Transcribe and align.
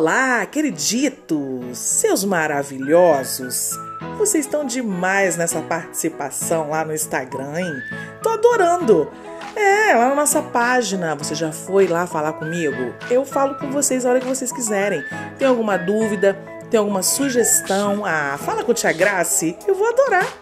Olá, 0.00 0.46
queriditos, 0.46 1.76
seus 1.76 2.24
maravilhosos. 2.24 3.78
Vocês 4.16 4.46
estão 4.46 4.64
demais 4.64 5.36
nessa 5.36 5.60
participação 5.60 6.70
lá 6.70 6.86
no 6.86 6.94
Instagram, 6.94 7.60
hein? 7.60 7.82
Tô 8.22 8.30
adorando. 8.30 9.10
É, 9.54 9.94
lá 9.94 10.08
na 10.08 10.14
nossa 10.14 10.40
página. 10.40 11.14
Você 11.16 11.34
já 11.34 11.52
foi 11.52 11.86
lá 11.86 12.06
falar 12.06 12.32
comigo? 12.32 12.94
Eu 13.10 13.26
falo 13.26 13.56
com 13.56 13.70
vocês 13.70 14.06
a 14.06 14.08
hora 14.08 14.20
que 14.20 14.26
vocês 14.26 14.50
quiserem. 14.50 15.04
Tem 15.38 15.46
alguma 15.46 15.76
dúvida? 15.76 16.34
Tem 16.70 16.78
alguma 16.78 17.02
sugestão? 17.02 18.04
Ah, 18.04 18.38
fala 18.38 18.62
com 18.62 18.72
Tia 18.72 18.92
Grace, 18.92 19.56
eu 19.66 19.74
vou 19.74 19.88
adorar. 19.88 20.32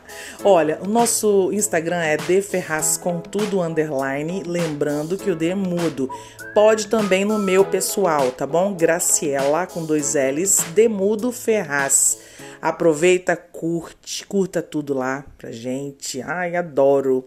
Olha, 0.44 0.78
o 0.84 0.86
nosso 0.86 1.50
Instagram 1.54 2.02
é 2.02 2.18
deferrazcontudo 2.18 3.62
underline, 3.62 4.42
lembrando 4.46 5.16
que 5.16 5.30
o 5.30 5.34
D 5.34 5.48
é 5.48 5.54
mudo. 5.54 6.10
Pode 6.52 6.88
também 6.88 7.24
no 7.24 7.38
meu 7.38 7.64
pessoal, 7.64 8.30
tá 8.30 8.46
bom? 8.46 8.74
Graciela 8.74 9.66
com 9.66 9.86
dois 9.86 10.14
L's, 10.14 10.66
Demudo 10.74 11.32
Ferraz. 11.32 12.18
Aproveita, 12.60 13.34
curte, 13.34 14.26
curta 14.26 14.60
tudo 14.60 14.92
lá 14.92 15.24
pra 15.38 15.50
gente. 15.50 16.20
Ai, 16.20 16.56
adoro. 16.56 17.24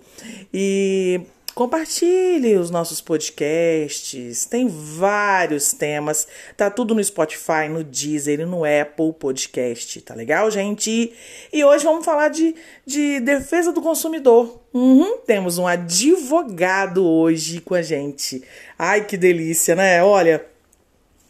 E 0.53 1.21
Compartilhe 1.53 2.55
os 2.55 2.71
nossos 2.71 3.01
podcasts, 3.01 4.45
tem 4.45 4.67
vários 4.69 5.73
temas, 5.73 6.25
tá 6.55 6.69
tudo 6.69 6.95
no 6.95 7.03
Spotify, 7.03 7.67
no 7.69 7.83
Deezer 7.83 8.39
e 8.39 8.45
no 8.45 8.63
Apple 8.63 9.11
Podcast, 9.19 10.01
tá 10.01 10.15
legal, 10.15 10.49
gente? 10.49 11.13
E 11.51 11.63
hoje 11.63 11.83
vamos 11.83 12.05
falar 12.05 12.29
de, 12.29 12.55
de 12.85 13.19
defesa 13.19 13.73
do 13.73 13.81
consumidor. 13.81 14.61
Uhum, 14.73 15.17
temos 15.25 15.57
um 15.57 15.67
advogado 15.67 17.05
hoje 17.05 17.59
com 17.59 17.75
a 17.75 17.81
gente. 17.81 18.41
Ai, 18.79 19.03
que 19.03 19.17
delícia, 19.17 19.75
né? 19.75 20.01
Olha, 20.01 20.45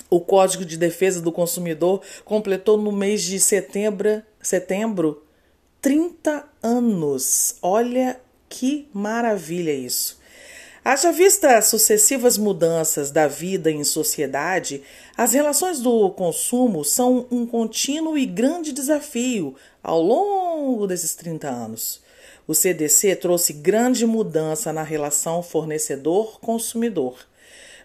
o 0.08 0.20
Código 0.20 0.64
de 0.64 0.78
Defesa 0.78 1.20
do 1.20 1.32
Consumidor 1.32 2.02
completou 2.24 2.78
no 2.78 2.92
mês 2.92 3.24
de 3.24 3.40
setembro, 3.40 4.22
setembro 4.40 5.24
30 5.82 6.46
anos. 6.62 7.56
Olha 7.62 8.20
que 8.52 8.90
maravilha 8.94 9.74
isso! 9.74 10.20
Haja 10.84 11.12
vista 11.12 11.62
sucessivas 11.62 12.38
mudanças 12.38 13.12
da 13.12 13.28
vida 13.28 13.70
em 13.70 13.84
sociedade, 13.84 14.82
as 15.16 15.32
relações 15.32 15.80
do 15.80 16.10
consumo 16.10 16.84
são 16.84 17.28
um 17.32 17.46
contínuo 17.46 18.18
e 18.18 18.26
grande 18.26 18.74
desafio 18.74 19.56
ao 19.84 20.02
longo 20.02 20.88
desses 20.88 21.14
30 21.14 21.48
anos. 21.48 22.02
O 22.48 22.56
CDC 22.56 23.16
trouxe 23.18 23.54
grande 23.54 24.08
mudança 24.08 24.74
na 24.74 24.82
relação 24.82 25.44
fornecedor-consumidor. 25.44 27.16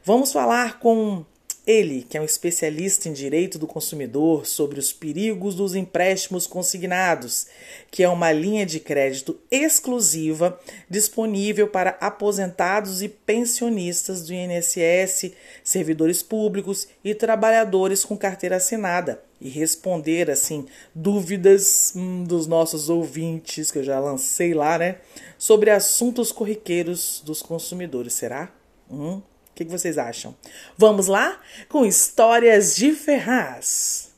Vamos 0.02 0.32
falar 0.32 0.80
com 0.80 1.24
ele, 1.66 2.06
que 2.08 2.16
é 2.16 2.20
um 2.20 2.24
especialista 2.24 3.08
em 3.08 3.12
direito 3.12 3.58
do 3.58 3.66
consumidor, 3.66 4.46
sobre 4.46 4.78
os 4.78 4.92
perigos 4.92 5.56
dos 5.56 5.74
empréstimos 5.74 6.46
consignados, 6.46 7.46
que 7.90 8.04
é 8.04 8.08
uma 8.08 8.30
linha 8.30 8.64
de 8.64 8.78
crédito 8.78 9.38
exclusiva 9.50 10.58
disponível 10.88 11.66
para 11.66 11.96
aposentados 12.00 13.02
e 13.02 13.08
pensionistas 13.08 14.22
do 14.22 14.32
INSS, 14.32 15.32
servidores 15.64 16.22
públicos 16.22 16.86
e 17.02 17.14
trabalhadores 17.14 18.04
com 18.04 18.16
carteira 18.16 18.56
assinada, 18.56 19.20
e 19.40 19.48
responder 19.48 20.30
assim 20.30 20.66
dúvidas 20.94 21.92
hum, 21.96 22.22
dos 22.22 22.46
nossos 22.46 22.88
ouvintes 22.88 23.72
que 23.72 23.78
eu 23.78 23.84
já 23.84 23.98
lancei 23.98 24.54
lá, 24.54 24.78
né, 24.78 24.98
sobre 25.36 25.70
assuntos 25.70 26.30
corriqueiros 26.30 27.22
dos 27.24 27.42
consumidores. 27.42 28.12
Será? 28.14 28.52
Hum? 28.88 29.20
Que, 29.56 29.64
que 29.64 29.70
vocês 29.70 29.96
acham? 29.96 30.34
Vamos 30.76 31.06
lá 31.06 31.40
com 31.66 31.86
Histórias 31.86 32.76
de 32.76 32.92
Ferraz. 32.92 34.10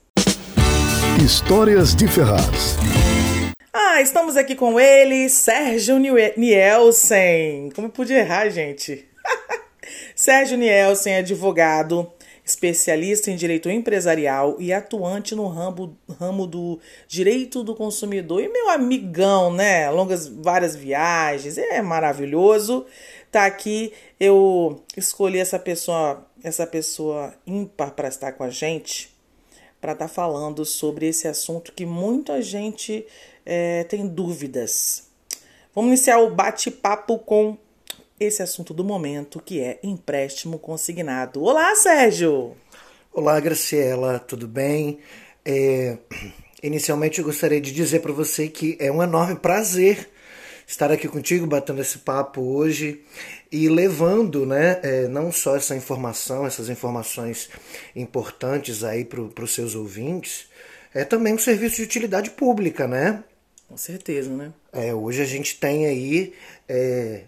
Histórias 1.25 1.94
de 1.94 2.09
Ferraz. 2.09 2.76
Ah, 3.72 4.03
estamos 4.03 4.37
aqui 4.37 4.56
com 4.56 4.81
ele, 4.81 5.28
Sérgio 5.28 5.97
Nielsen. 5.97 7.71
Como 7.72 7.87
eu 7.87 7.93
pude 7.93 8.12
errar, 8.12 8.49
gente? 8.50 9.06
Sérgio 10.16 10.59
Nielsen, 10.59 11.19
advogado, 11.19 12.10
especialista 12.44 13.31
em 13.31 13.37
direito 13.37 13.70
empresarial 13.70 14.56
e 14.59 14.72
atuante 14.72 15.37
no 15.37 15.47
ramo, 15.47 15.97
ramo 16.19 16.49
do 16.49 16.81
direito 17.06 17.62
do 17.62 17.76
consumidor. 17.76 18.43
E 18.43 18.49
meu 18.49 18.70
amigão, 18.70 19.53
né? 19.53 19.88
Longas 19.88 20.26
várias 20.26 20.75
viagens, 20.75 21.56
é 21.56 21.81
maravilhoso 21.81 22.87
tá 23.31 23.47
aqui. 23.47 23.93
Eu 24.19 24.83
escolhi 24.97 25.39
essa 25.39 25.59
pessoa, 25.59 26.27
essa 26.43 26.66
pessoa 26.66 27.34
ímpar 27.47 27.93
para 27.93 28.09
estar 28.09 28.33
com 28.33 28.44
a 28.44 28.50
gente, 28.50 29.15
para 29.81 29.93
estar 29.93 30.09
tá 30.09 30.12
falando 30.12 30.65
sobre 30.65 31.06
esse 31.06 31.28
assunto 31.28 31.72
que 31.72 31.87
muita 31.87 32.41
gente 32.43 33.06
é, 33.44 33.84
tem 33.84 34.06
dúvidas. 34.06 35.09
Vamos 35.75 35.88
iniciar 35.88 36.19
o 36.19 36.34
bate-papo 36.34 37.19
com 37.19 37.56
esse 38.19 38.43
assunto 38.43 38.75
do 38.75 38.84
momento, 38.84 39.41
que 39.41 39.61
é 39.61 39.78
empréstimo 39.83 40.59
consignado. 40.59 41.43
Olá, 41.43 41.75
Sérgio! 41.77 42.56
Olá, 43.12 43.38
Graciela, 43.38 44.19
tudo 44.19 44.49
bem? 44.49 44.99
É, 45.44 45.99
inicialmente, 46.62 47.21
eu 47.21 47.25
gostaria 47.25 47.61
de 47.61 47.72
dizer 47.72 48.00
para 48.00 48.12
você 48.12 48.49
que 48.49 48.77
é 48.81 48.91
um 48.91 49.03
enorme 49.03 49.37
prazer 49.37 50.11
estar 50.69 50.93
aqui 50.93 51.09
contigo, 51.09 51.47
batendo 51.47 51.81
esse 51.81 51.99
papo 51.99 52.43
hoje 52.43 53.01
e 53.51 53.71
levando, 53.71 54.45
né, 54.45 54.79
é, 54.83 55.09
não 55.09 55.33
só 55.33 55.56
essa 55.56 55.75
informação, 55.75 56.47
essas 56.47 56.69
informações 56.69 57.49
importantes 57.97 58.84
aí 58.84 59.03
para 59.03 59.43
os 59.43 59.55
seus 59.55 59.75
ouvintes, 59.75 60.47
é 60.93 61.05
também 61.05 61.33
um 61.33 61.39
serviço 61.39 61.77
de 61.77 61.84
utilidade 61.84 62.31
pública, 62.31 62.87
né? 62.87 63.25
Com 63.67 63.79
certeza, 63.79 64.31
né? 64.31 64.53
É, 64.71 64.93
hoje 64.93 65.23
a 65.23 65.25
gente 65.25 65.59
tem 65.59 65.87
aí 65.87 66.34
é, 66.69 67.23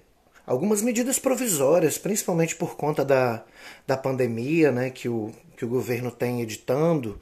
algumas 0.46 0.82
medidas 0.82 1.18
provisórias, 1.18 1.96
principalmente 1.96 2.54
por 2.54 2.76
conta 2.76 3.02
da, 3.02 3.42
da 3.86 3.96
pandemia, 3.96 4.70
né, 4.70 4.90
que 4.90 5.08
o, 5.08 5.32
que 5.56 5.64
o 5.64 5.68
governo 5.68 6.10
tem 6.10 6.42
editando, 6.42 7.18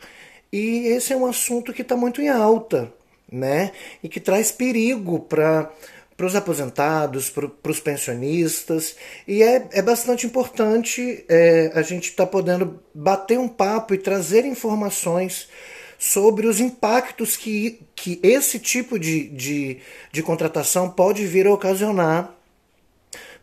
e 0.53 0.89
esse 0.89 1.13
é 1.13 1.17
um 1.17 1.27
assunto 1.27 1.73
que 1.73 1.83
está 1.83 1.97
muito 1.97 2.21
em 2.21 2.29
alta, 2.29 2.93
né, 3.31 3.71
e 4.03 4.09
que 4.09 4.19
traz 4.19 4.51
perigo 4.51 5.21
para 5.21 5.71
para 6.19 6.27
os 6.27 6.35
aposentados, 6.35 7.31
para 7.31 7.71
os 7.71 7.79
pensionistas, 7.79 8.97
e 9.25 9.41
é, 9.41 9.69
é 9.71 9.81
bastante 9.81 10.27
importante 10.27 11.25
é, 11.29 11.71
a 11.73 11.81
gente 11.81 12.11
estar 12.11 12.27
tá 12.27 12.33
podendo 12.33 12.83
bater 12.93 13.39
um 13.39 13.47
papo 13.47 13.95
e 13.95 13.99
trazer 13.99 14.45
informações 14.45 15.49
sobre 15.97 16.49
os 16.49 16.59
impactos 16.59 17.37
que, 17.37 17.87
que 17.95 18.19
esse 18.21 18.59
tipo 18.59 18.99
de, 18.99 19.29
de, 19.29 19.79
de 20.11 20.21
contratação 20.21 20.91
pode 20.91 21.25
vir 21.25 21.47
a 21.47 21.53
ocasionar 21.53 22.35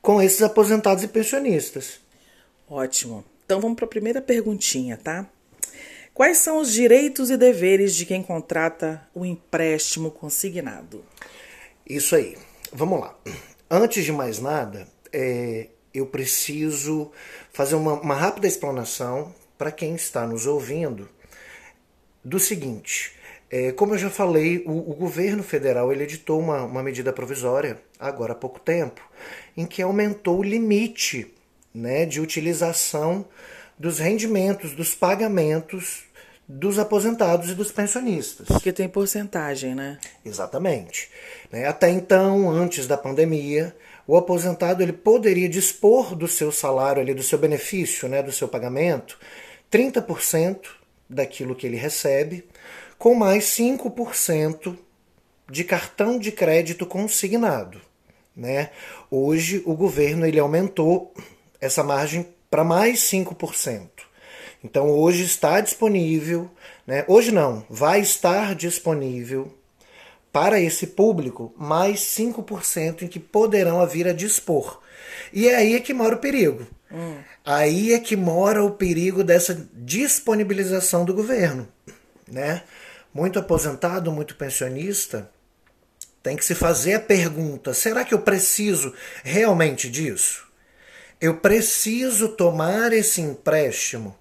com 0.01 0.21
esses 0.21 0.41
aposentados 0.41 1.01
e 1.01 1.07
pensionistas. 1.07 2.01
Ótimo. 2.69 3.23
Então 3.45 3.61
vamos 3.61 3.77
para 3.77 3.85
a 3.85 3.89
primeira 3.89 4.21
perguntinha, 4.21 4.97
tá? 5.01 5.25
Quais 6.13 6.39
são 6.39 6.57
os 6.57 6.73
direitos 6.73 7.29
e 7.29 7.37
deveres 7.37 7.95
de 7.95 8.05
quem 8.05 8.21
contrata 8.21 9.07
o 9.15 9.25
empréstimo 9.25 10.11
consignado? 10.11 11.05
Isso 11.87 12.17
aí. 12.17 12.35
Vamos 12.77 12.99
lá. 12.99 13.15
Antes 13.71 14.03
de 14.03 14.11
mais 14.11 14.39
nada, 14.39 14.85
é, 15.13 15.69
eu 15.93 16.05
preciso 16.05 17.09
fazer 17.53 17.75
uma, 17.75 17.93
uma 17.93 18.15
rápida 18.15 18.47
explanação 18.47 19.33
para 19.57 19.71
quem 19.71 19.95
está 19.95 20.27
nos 20.27 20.45
ouvindo 20.45 21.07
do 22.21 22.37
seguinte. 22.37 23.13
É, 23.49 23.71
como 23.71 23.93
eu 23.93 23.97
já 23.97 24.09
falei, 24.09 24.61
o, 24.67 24.91
o, 24.91 24.93
governo 24.93 25.41
federal 25.41 25.89
editou 25.93 26.37
uma, 26.37 26.63
uma 26.63 26.83
medida 26.83 27.13
provisória, 27.13 27.79
agora 27.97 28.33
há 28.33 28.35
pouco 28.35 28.59
tempo, 28.59 29.01
em 29.55 29.65
que 29.65 29.81
aumentou 29.81 30.39
o 30.39 30.43
limite 30.43 31.33
né, 31.73 32.05
de 32.05 32.19
utilização 32.19 33.25
dos 33.79 33.99
rendimentos, 33.99 34.75
dos 34.75 34.93
pagamentos 34.93 36.03
dos 36.47 36.77
aposentados 36.77 37.49
e 37.49 37.55
dos 37.55 37.71
pensionistas. 37.71 38.47
Porque 38.47 38.71
tem 38.71 38.87
porcentagem, 38.87 39.73
né? 39.73 39.97
Exatamente. 40.23 41.09
Né, 41.51 41.67
até 41.67 41.89
então, 41.89 42.49
antes 42.49 42.87
da 42.87 42.97
pandemia, 42.97 43.75
o 44.07 44.15
aposentado 44.15 44.83
ele 44.83 44.93
poderia 44.93 45.49
dispor 45.49 46.15
do 46.15 46.27
seu 46.27 46.51
salário, 46.51 47.01
ali, 47.01 47.13
do 47.13 47.23
seu 47.23 47.39
benefício, 47.39 48.07
né, 48.07 48.21
do 48.21 48.31
seu 48.31 48.47
pagamento, 48.47 49.17
30% 49.71 50.59
daquilo 51.09 51.55
que 51.55 51.65
ele 51.65 51.77
recebe, 51.77 52.47
com 52.97 53.15
mais 53.15 53.45
5% 53.45 54.77
de 55.49 55.63
cartão 55.63 56.17
de 56.17 56.31
crédito 56.31 56.85
consignado. 56.85 57.81
Né? 58.35 58.69
Hoje 59.09 59.61
o 59.65 59.75
governo 59.75 60.25
ele 60.25 60.39
aumentou 60.39 61.13
essa 61.59 61.83
margem 61.83 62.27
para 62.49 62.63
mais 62.63 62.99
5%. 62.99 63.89
Então 64.65 64.89
hoje 64.89 65.23
está 65.23 65.61
disponível, 65.61 66.49
né? 66.87 67.05
hoje 67.07 67.31
não, 67.31 67.63
vai 67.69 67.99
estar 67.99 68.55
disponível 68.55 69.55
para 70.33 70.59
esse 70.59 70.87
público 70.87 71.53
mais 71.55 71.99
5% 71.99 73.03
em 73.03 73.07
que 73.07 73.19
poderão 73.19 73.85
vir 73.85 74.07
a 74.07 74.11
dispor. 74.11 74.81
E 75.31 75.47
é 75.47 75.55
aí 75.55 75.75
é 75.75 75.79
que 75.79 75.93
mora 75.93 76.15
o 76.15 76.19
perigo. 76.19 76.65
Hum. 76.91 77.17
Aí 77.45 77.93
é 77.93 77.99
que 77.99 78.15
mora 78.15 78.63
o 78.63 78.71
perigo 78.71 79.23
dessa 79.23 79.69
disponibilização 79.71 81.05
do 81.05 81.13
governo. 81.13 81.67
Né? 82.27 82.63
Muito 83.13 83.37
aposentado, 83.37 84.11
muito 84.11 84.35
pensionista, 84.35 85.29
tem 86.23 86.35
que 86.35 86.43
se 86.43 86.55
fazer 86.55 86.95
a 86.95 86.99
pergunta: 86.99 87.71
será 87.71 88.03
que 88.03 88.15
eu 88.15 88.19
preciso 88.19 88.91
realmente 89.23 89.87
disso? 89.87 90.47
Eu 91.21 91.37
preciso 91.37 92.29
tomar 92.29 92.91
esse 92.93 93.21
empréstimo? 93.21 94.17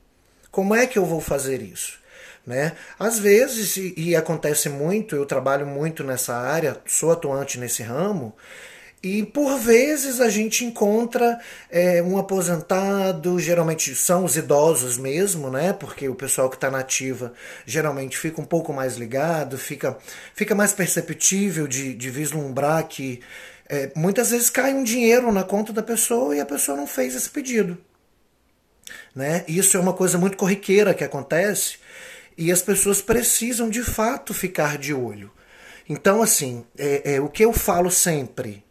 Como 0.54 0.72
é 0.72 0.86
que 0.86 0.96
eu 0.96 1.04
vou 1.04 1.20
fazer 1.20 1.60
isso? 1.60 1.98
Né? 2.46 2.76
Às 2.96 3.18
vezes, 3.18 3.76
e, 3.76 3.92
e 3.96 4.14
acontece 4.14 4.68
muito, 4.68 5.16
eu 5.16 5.26
trabalho 5.26 5.66
muito 5.66 6.04
nessa 6.04 6.32
área, 6.32 6.80
sou 6.86 7.10
atuante 7.10 7.58
nesse 7.58 7.82
ramo, 7.82 8.32
e 9.02 9.24
por 9.24 9.58
vezes 9.58 10.20
a 10.20 10.30
gente 10.30 10.64
encontra 10.64 11.40
é, 11.68 12.00
um 12.00 12.16
aposentado, 12.18 13.36
geralmente 13.40 13.96
são 13.96 14.24
os 14.24 14.36
idosos 14.36 14.96
mesmo, 14.96 15.50
né? 15.50 15.72
Porque 15.72 16.08
o 16.08 16.14
pessoal 16.14 16.48
que 16.48 16.54
está 16.54 16.70
nativa 16.70 17.32
geralmente 17.66 18.16
fica 18.16 18.40
um 18.40 18.46
pouco 18.46 18.72
mais 18.72 18.96
ligado, 18.96 19.58
fica, 19.58 19.98
fica 20.36 20.54
mais 20.54 20.72
perceptível 20.72 21.66
de, 21.66 21.94
de 21.94 22.10
vislumbrar 22.10 22.86
que 22.86 23.20
é, 23.68 23.90
muitas 23.96 24.30
vezes 24.30 24.50
cai 24.50 24.72
um 24.72 24.84
dinheiro 24.84 25.32
na 25.32 25.42
conta 25.42 25.72
da 25.72 25.82
pessoa 25.82 26.36
e 26.36 26.40
a 26.40 26.46
pessoa 26.46 26.76
não 26.76 26.86
fez 26.86 27.16
esse 27.16 27.28
pedido. 27.28 27.76
Né? 29.14 29.44
Isso 29.48 29.76
é 29.76 29.80
uma 29.80 29.92
coisa 29.92 30.18
muito 30.18 30.36
corriqueira 30.36 30.94
que 30.94 31.04
acontece 31.04 31.76
e 32.36 32.50
as 32.50 32.62
pessoas 32.62 33.00
precisam 33.00 33.70
de 33.70 33.82
fato 33.82 34.34
ficar 34.34 34.78
de 34.78 34.92
olho. 34.92 35.30
Então, 35.88 36.22
assim, 36.22 36.64
é, 36.78 37.14
é 37.14 37.20
o 37.20 37.28
que 37.28 37.44
eu 37.44 37.52
falo 37.52 37.90
sempre 37.90 38.64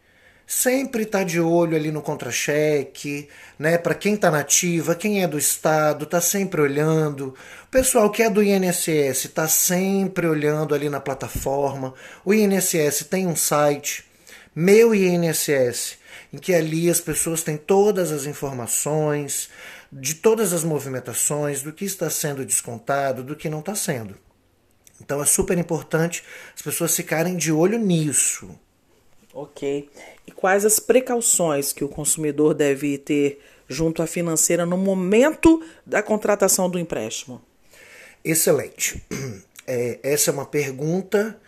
sempre 0.45 1.05
tá 1.05 1.23
de 1.23 1.39
olho 1.39 1.75
ali 1.75 1.91
no 1.91 2.01
contra-cheque, 2.01 3.27
né? 3.57 3.77
Para 3.77 3.95
quem 3.95 4.15
tá 4.15 4.29
nativa, 4.29 4.95
quem 4.95 5.23
é 5.23 5.27
do 5.27 5.37
estado, 5.37 6.05
tá 6.05 6.21
sempre 6.21 6.61
olhando. 6.61 7.33
Pessoal 7.71 8.09
que 8.09 8.21
é 8.21 8.29
do 8.29 8.43
INSS 8.43 9.29
tá 9.33 9.47
sempre 9.47 10.27
olhando 10.27 10.75
ali 10.75 10.89
na 10.89 10.99
plataforma. 10.99 11.93
O 12.23 12.33
INSS 12.33 13.05
tem 13.09 13.25
um 13.25 13.35
site, 13.35 14.05
meu 14.55 14.93
INSS, 14.93 15.97
em 16.33 16.37
que 16.37 16.53
ali 16.53 16.89
as 16.89 16.99
pessoas 16.99 17.43
têm 17.43 17.55
todas 17.55 18.11
as 18.11 18.25
informações 18.25 19.49
de 19.91 20.15
todas 20.15 20.51
as 20.51 20.63
movimentações, 20.63 21.61
do 21.61 21.71
que 21.71 21.85
está 21.85 22.09
sendo 22.09 22.43
descontado, 22.43 23.23
do 23.23 23.35
que 23.35 23.47
não 23.47 23.59
está 23.59 23.75
sendo. 23.75 24.17
Então 24.99 25.21
é 25.21 25.25
super 25.25 25.57
importante 25.57 26.23
as 26.55 26.61
pessoas 26.61 26.95
ficarem 26.95 27.37
de 27.37 27.51
olho 27.51 27.77
nisso. 27.77 28.49
Ok. 29.31 29.89
E 30.25 30.31
quais 30.31 30.65
as 30.65 30.79
precauções 30.79 31.71
que 31.71 31.83
o 31.83 31.89
consumidor 31.89 32.55
deve 32.55 32.97
ter 32.97 33.39
junto 33.67 34.01
à 34.01 34.07
financeira 34.07 34.65
no 34.65 34.77
momento 34.77 35.63
da 35.85 36.01
contratação 36.01 36.69
do 36.69 36.79
empréstimo? 36.79 37.41
Excelente. 38.23 39.03
É, 39.65 39.97
essa 40.03 40.29
é 40.29 40.33
uma 40.33 40.45
pergunta 40.45 41.39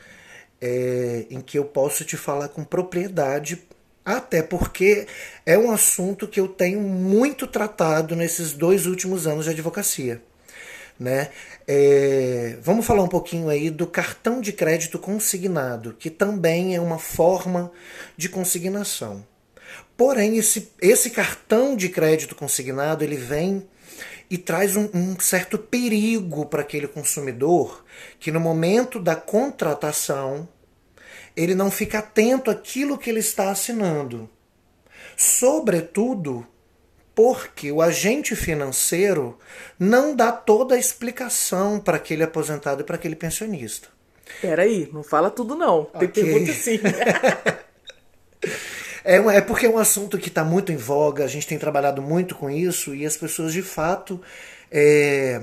é, 0.61 1.25
em 1.29 1.41
que 1.41 1.59
eu 1.59 1.65
posso 1.65 2.05
te 2.05 2.15
falar 2.15 2.47
com 2.47 2.63
propriedade, 2.63 3.61
até 4.05 4.43
porque 4.43 5.07
é 5.43 5.57
um 5.57 5.71
assunto 5.71 6.27
que 6.27 6.39
eu 6.39 6.47
tenho 6.47 6.79
muito 6.79 7.47
tratado 7.47 8.15
nesses 8.15 8.53
dois 8.53 8.85
últimos 8.85 9.25
anos 9.25 9.45
de 9.45 9.51
advocacia. 9.51 10.21
Né? 10.97 11.29
É, 11.67 12.57
vamos 12.61 12.85
falar 12.85 13.03
um 13.03 13.07
pouquinho 13.07 13.49
aí 13.49 13.71
do 13.71 13.87
cartão 13.87 14.39
de 14.39 14.53
crédito 14.53 14.99
consignado, 14.99 15.95
que 15.97 16.11
também 16.11 16.75
é 16.75 16.79
uma 16.79 16.99
forma 16.99 17.71
de 18.15 18.29
consignação. 18.29 19.25
Porém, 19.97 20.37
esse, 20.37 20.71
esse 20.79 21.09
cartão 21.09 21.75
de 21.75 21.89
crédito 21.89 22.35
consignado 22.35 23.03
ele 23.03 23.17
vem 23.17 23.67
e 24.29 24.37
traz 24.37 24.75
um, 24.75 24.89
um 24.93 25.19
certo 25.19 25.57
perigo 25.57 26.45
para 26.45 26.61
aquele 26.61 26.87
consumidor 26.87 27.83
que 28.19 28.31
no 28.31 28.39
momento 28.39 28.99
da 28.99 29.15
contratação 29.15 30.47
ele 31.35 31.55
não 31.55 31.69
fica 31.69 31.99
atento 31.99 32.49
àquilo 32.49 32.97
que 32.97 33.09
ele 33.09 33.19
está 33.19 33.49
assinando. 33.51 34.29
Sobretudo 35.17 36.45
porque 37.13 37.71
o 37.71 37.81
agente 37.81 38.35
financeiro 38.35 39.39
não 39.79 40.13
dá 40.15 40.31
toda 40.31 40.75
a 40.75 40.77
explicação 40.77 41.79
para 41.79 41.97
aquele 41.97 42.23
aposentado 42.23 42.81
e 42.81 42.83
para 42.83 42.95
aquele 42.95 43.15
pensionista. 43.15 43.87
Peraí, 44.41 44.89
não 44.91 45.03
fala 45.03 45.31
tudo 45.31 45.55
não. 45.55 45.85
Tem 45.85 46.09
okay. 46.09 46.23
pergunta 46.23 46.53
sim. 46.53 46.79
é, 49.03 49.15
é 49.15 49.41
porque 49.41 49.65
é 49.65 49.69
um 49.69 49.77
assunto 49.77 50.17
que 50.17 50.27
está 50.27 50.43
muito 50.43 50.71
em 50.73 50.77
voga, 50.77 51.23
a 51.23 51.27
gente 51.27 51.47
tem 51.47 51.57
trabalhado 51.57 52.01
muito 52.01 52.35
com 52.35 52.49
isso 52.49 52.93
e 52.93 53.05
as 53.05 53.15
pessoas 53.15 53.53
de 53.53 53.61
fato 53.61 54.21
é, 54.69 55.41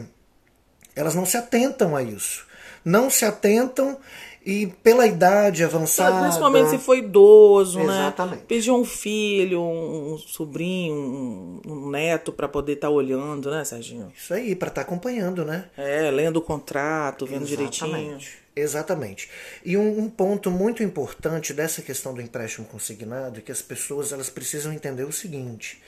elas 0.94 1.14
não 1.14 1.24
se 1.24 1.38
atentam 1.38 1.96
a 1.96 2.02
isso. 2.02 2.46
Não 2.84 3.08
se 3.08 3.24
atentam 3.24 3.98
e 4.44 4.66
pela 4.82 5.06
idade 5.06 5.62
avançada. 5.64 6.20
Principalmente 6.22 6.70
se 6.70 6.78
foi 6.78 6.98
idoso, 6.98 7.78
né? 7.78 7.84
Exatamente. 7.84 8.40
né? 8.40 8.44
Pediu 8.46 8.74
um 8.76 8.84
filho, 8.84 9.62
um 9.62 10.18
sobrinho, 10.18 10.94
um, 10.94 11.60
um 11.66 11.90
neto 11.90 12.32
para 12.32 12.48
poder 12.48 12.74
estar 12.74 12.88
tá 12.88 12.92
olhando, 12.92 13.50
né, 13.50 13.64
Serginho? 13.64 14.12
Isso 14.16 14.34
aí, 14.34 14.54
para 14.54 14.68
estar 14.68 14.82
tá 14.82 14.86
acompanhando, 14.86 15.44
né? 15.44 15.66
É, 15.76 16.10
lendo 16.10 16.38
o 16.38 16.42
contrato, 16.42 17.26
vendo 17.26 17.46
Exatamente. 17.46 17.78
direitinho. 17.80 18.41
Exatamente. 18.54 19.30
E 19.64 19.78
um, 19.78 20.00
um, 20.00 20.10
ponto 20.10 20.50
muito 20.50 20.82
importante 20.82 21.54
dessa 21.54 21.80
questão 21.80 22.12
do 22.12 22.20
empréstimo 22.20 22.66
consignado 22.66 23.38
é 23.38 23.42
que 23.42 23.50
as 23.50 23.62
pessoas 23.62 24.12
elas 24.12 24.28
precisam 24.28 24.74
entender 24.74 25.04
o 25.04 25.12
seguinte: 25.12 25.82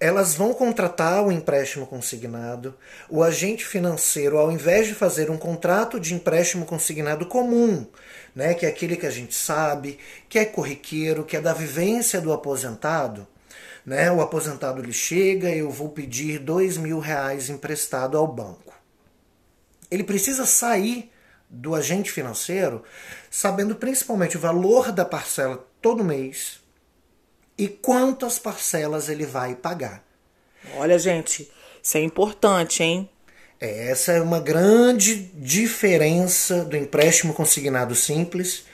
elas 0.00 0.34
vão 0.34 0.52
contratar 0.52 1.24
o 1.24 1.30
empréstimo 1.30 1.86
consignado, 1.86 2.74
o 3.08 3.22
agente 3.22 3.64
financeiro, 3.64 4.38
ao 4.38 4.50
invés 4.50 4.88
de 4.88 4.94
fazer 4.94 5.30
um 5.30 5.38
contrato 5.38 6.00
de 6.00 6.12
empréstimo 6.12 6.66
consignado 6.66 7.26
comum, 7.26 7.86
né, 8.34 8.54
que 8.54 8.66
é 8.66 8.68
aquele 8.68 8.96
que 8.96 9.06
a 9.06 9.10
gente 9.10 9.34
sabe, 9.34 9.96
que 10.28 10.38
é 10.38 10.44
corriqueiro, 10.44 11.22
que 11.24 11.36
é 11.36 11.40
da 11.40 11.52
vivência 11.52 12.20
do 12.20 12.32
aposentado, 12.32 13.24
né, 13.86 14.10
o 14.10 14.20
aposentado 14.20 14.82
ele 14.82 14.92
chega, 14.92 15.48
eu 15.48 15.70
vou 15.70 15.90
pedir 15.90 16.40
dois 16.40 16.76
mil 16.76 16.98
reais 16.98 17.48
emprestado 17.48 18.18
ao 18.18 18.26
banco. 18.26 18.74
Ele 19.88 20.02
precisa 20.02 20.44
sair 20.44 21.08
do 21.50 21.74
agente 21.74 22.12
financeiro 22.12 22.82
sabendo 23.28 23.74
principalmente 23.74 24.36
o 24.36 24.40
valor 24.40 24.92
da 24.92 25.04
parcela 25.04 25.66
todo 25.82 26.04
mês, 26.04 26.60
e 27.58 27.68
quantas 27.68 28.38
parcelas 28.38 29.10
ele 29.10 29.26
vai 29.26 29.54
pagar. 29.54 30.02
Olha, 30.76 30.98
gente, 30.98 31.50
isso 31.82 31.98
é 31.98 32.00
importante, 32.00 32.82
hein? 32.82 33.10
É, 33.60 33.90
essa 33.90 34.12
é 34.12 34.20
uma 34.22 34.40
grande 34.40 35.14
diferença 35.34 36.64
do 36.64 36.74
empréstimo 36.74 37.34
consignado 37.34 37.94
simples 37.94 38.64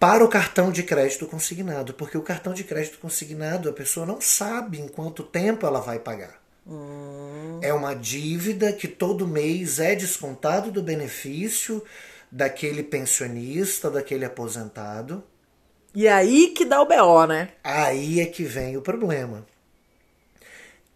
para 0.00 0.24
o 0.24 0.28
cartão 0.28 0.72
de 0.72 0.82
crédito 0.82 1.26
consignado, 1.26 1.92
porque 1.92 2.16
o 2.16 2.22
cartão 2.22 2.54
de 2.54 2.64
crédito 2.64 2.98
consignado 2.98 3.68
a 3.68 3.72
pessoa 3.72 4.06
não 4.06 4.20
sabe 4.20 4.80
em 4.80 4.88
quanto 4.88 5.22
tempo 5.22 5.66
ela 5.66 5.80
vai 5.80 5.98
pagar. 5.98 6.43
Hum. 6.66 7.58
É 7.62 7.72
uma 7.72 7.94
dívida 7.94 8.72
que 8.72 8.88
todo 8.88 9.26
mês 9.26 9.78
é 9.78 9.94
descontado 9.94 10.70
do 10.70 10.82
benefício 10.82 11.82
daquele 12.30 12.82
pensionista, 12.82 13.90
daquele 13.90 14.24
aposentado. 14.24 15.22
E 15.94 16.08
aí 16.08 16.48
que 16.48 16.64
dá 16.64 16.80
o 16.80 16.86
BO, 16.86 17.26
né? 17.26 17.50
Aí 17.62 18.20
é 18.20 18.26
que 18.26 18.42
vem 18.42 18.76
o 18.76 18.82
problema. 18.82 19.46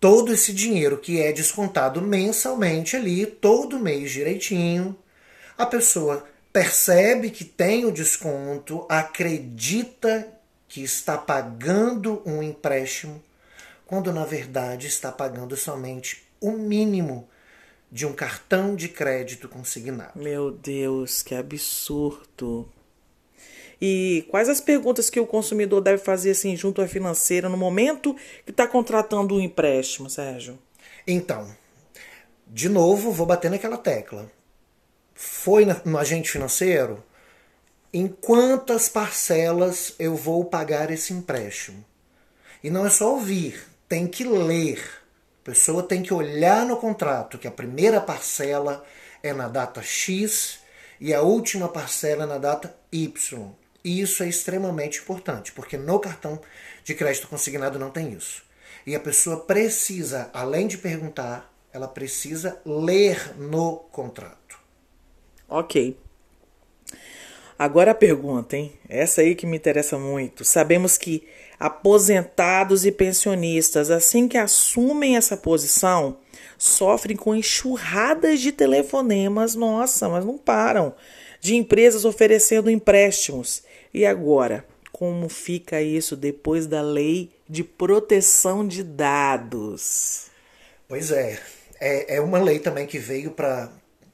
Todo 0.00 0.32
esse 0.32 0.52
dinheiro 0.52 0.98
que 0.98 1.20
é 1.20 1.32
descontado 1.32 2.00
mensalmente 2.00 2.96
ali, 2.96 3.26
todo 3.26 3.78
mês 3.78 4.10
direitinho, 4.10 4.96
a 5.56 5.66
pessoa 5.66 6.24
percebe 6.52 7.30
que 7.30 7.44
tem 7.44 7.84
o 7.84 7.92
desconto, 7.92 8.86
acredita 8.88 10.28
que 10.68 10.82
está 10.82 11.16
pagando 11.16 12.22
um 12.26 12.42
empréstimo, 12.42 13.22
quando 13.88 14.12
na 14.12 14.26
verdade 14.26 14.86
está 14.86 15.10
pagando 15.10 15.56
somente 15.56 16.22
o 16.40 16.52
mínimo 16.52 17.26
de 17.90 18.06
um 18.06 18.12
cartão 18.12 18.76
de 18.76 18.86
crédito 18.86 19.48
consignado. 19.48 20.12
Meu 20.14 20.50
Deus, 20.50 21.22
que 21.22 21.34
absurdo! 21.34 22.68
E 23.80 24.26
quais 24.30 24.48
as 24.48 24.60
perguntas 24.60 25.08
que 25.08 25.18
o 25.18 25.26
consumidor 25.26 25.80
deve 25.80 26.02
fazer 26.02 26.32
assim 26.32 26.54
junto 26.54 26.82
à 26.82 26.86
financeira 26.86 27.48
no 27.48 27.56
momento 27.56 28.14
que 28.44 28.50
está 28.50 28.66
contratando 28.66 29.36
um 29.36 29.40
empréstimo, 29.40 30.10
Sérgio? 30.10 30.58
Então, 31.06 31.50
de 32.46 32.68
novo, 32.68 33.10
vou 33.10 33.26
bater 33.26 33.50
naquela 33.50 33.78
tecla. 33.78 34.30
foi 35.14 35.64
no 35.84 35.96
agente 35.96 36.30
financeiro? 36.30 37.02
Em 37.90 38.06
quantas 38.06 38.86
parcelas 38.86 39.94
eu 39.98 40.14
vou 40.14 40.44
pagar 40.44 40.90
esse 40.90 41.14
empréstimo? 41.14 41.82
E 42.62 42.68
não 42.68 42.84
é 42.84 42.90
só 42.90 43.14
ouvir, 43.14 43.64
tem 43.88 44.06
que 44.06 44.24
ler. 44.24 44.80
A 45.42 45.44
pessoa 45.44 45.82
tem 45.82 46.02
que 46.02 46.12
olhar 46.12 46.66
no 46.66 46.76
contrato 46.76 47.38
que 47.38 47.48
a 47.48 47.52
primeira 47.52 48.00
parcela 48.00 48.84
é 49.22 49.32
na 49.32 49.48
data 49.48 49.82
X 49.82 50.60
e 51.00 51.14
a 51.14 51.22
última 51.22 51.68
parcela 51.68 52.24
é 52.24 52.26
na 52.26 52.38
data 52.38 52.76
Y. 52.92 53.50
E 53.84 54.00
isso 54.00 54.22
é 54.22 54.28
extremamente 54.28 54.98
importante, 54.98 55.52
porque 55.52 55.76
no 55.76 55.98
cartão 55.98 56.40
de 56.84 56.94
crédito 56.94 57.28
consignado 57.28 57.78
não 57.78 57.90
tem 57.90 58.12
isso. 58.12 58.42
E 58.86 58.94
a 58.94 59.00
pessoa 59.00 59.40
precisa, 59.40 60.30
além 60.32 60.66
de 60.66 60.76
perguntar, 60.78 61.52
ela 61.72 61.88
precisa 61.88 62.60
ler 62.64 63.34
no 63.38 63.76
contrato. 63.92 64.58
Ok. 65.48 65.98
Agora 67.58 67.90
a 67.92 67.94
pergunta, 67.94 68.56
hein? 68.56 68.72
Essa 68.88 69.20
aí 69.20 69.34
que 69.34 69.46
me 69.46 69.56
interessa 69.56 69.98
muito. 69.98 70.44
Sabemos 70.44 70.96
que 70.96 71.26
aposentados 71.58 72.86
e 72.86 72.92
pensionistas, 72.92 73.90
assim 73.90 74.28
que 74.28 74.38
assumem 74.38 75.16
essa 75.16 75.36
posição, 75.36 76.18
sofrem 76.56 77.16
com 77.16 77.34
enxurradas 77.34 78.40
de 78.40 78.52
telefonemas, 78.52 79.54
nossa, 79.54 80.08
mas 80.08 80.24
não 80.24 80.38
param, 80.38 80.94
de 81.40 81.56
empresas 81.56 82.04
oferecendo 82.04 82.70
empréstimos. 82.70 83.62
E 83.92 84.04
agora, 84.06 84.64
como 84.92 85.28
fica 85.28 85.80
isso 85.80 86.16
depois 86.16 86.66
da 86.66 86.82
lei 86.82 87.30
de 87.48 87.64
proteção 87.64 88.66
de 88.66 88.82
dados? 88.82 90.26
Pois 90.88 91.10
é, 91.10 91.38
é, 91.80 92.16
é 92.16 92.20
uma 92.20 92.40
lei 92.40 92.58
também 92.58 92.86
que 92.86 92.98
veio 92.98 93.30
para 93.30 93.70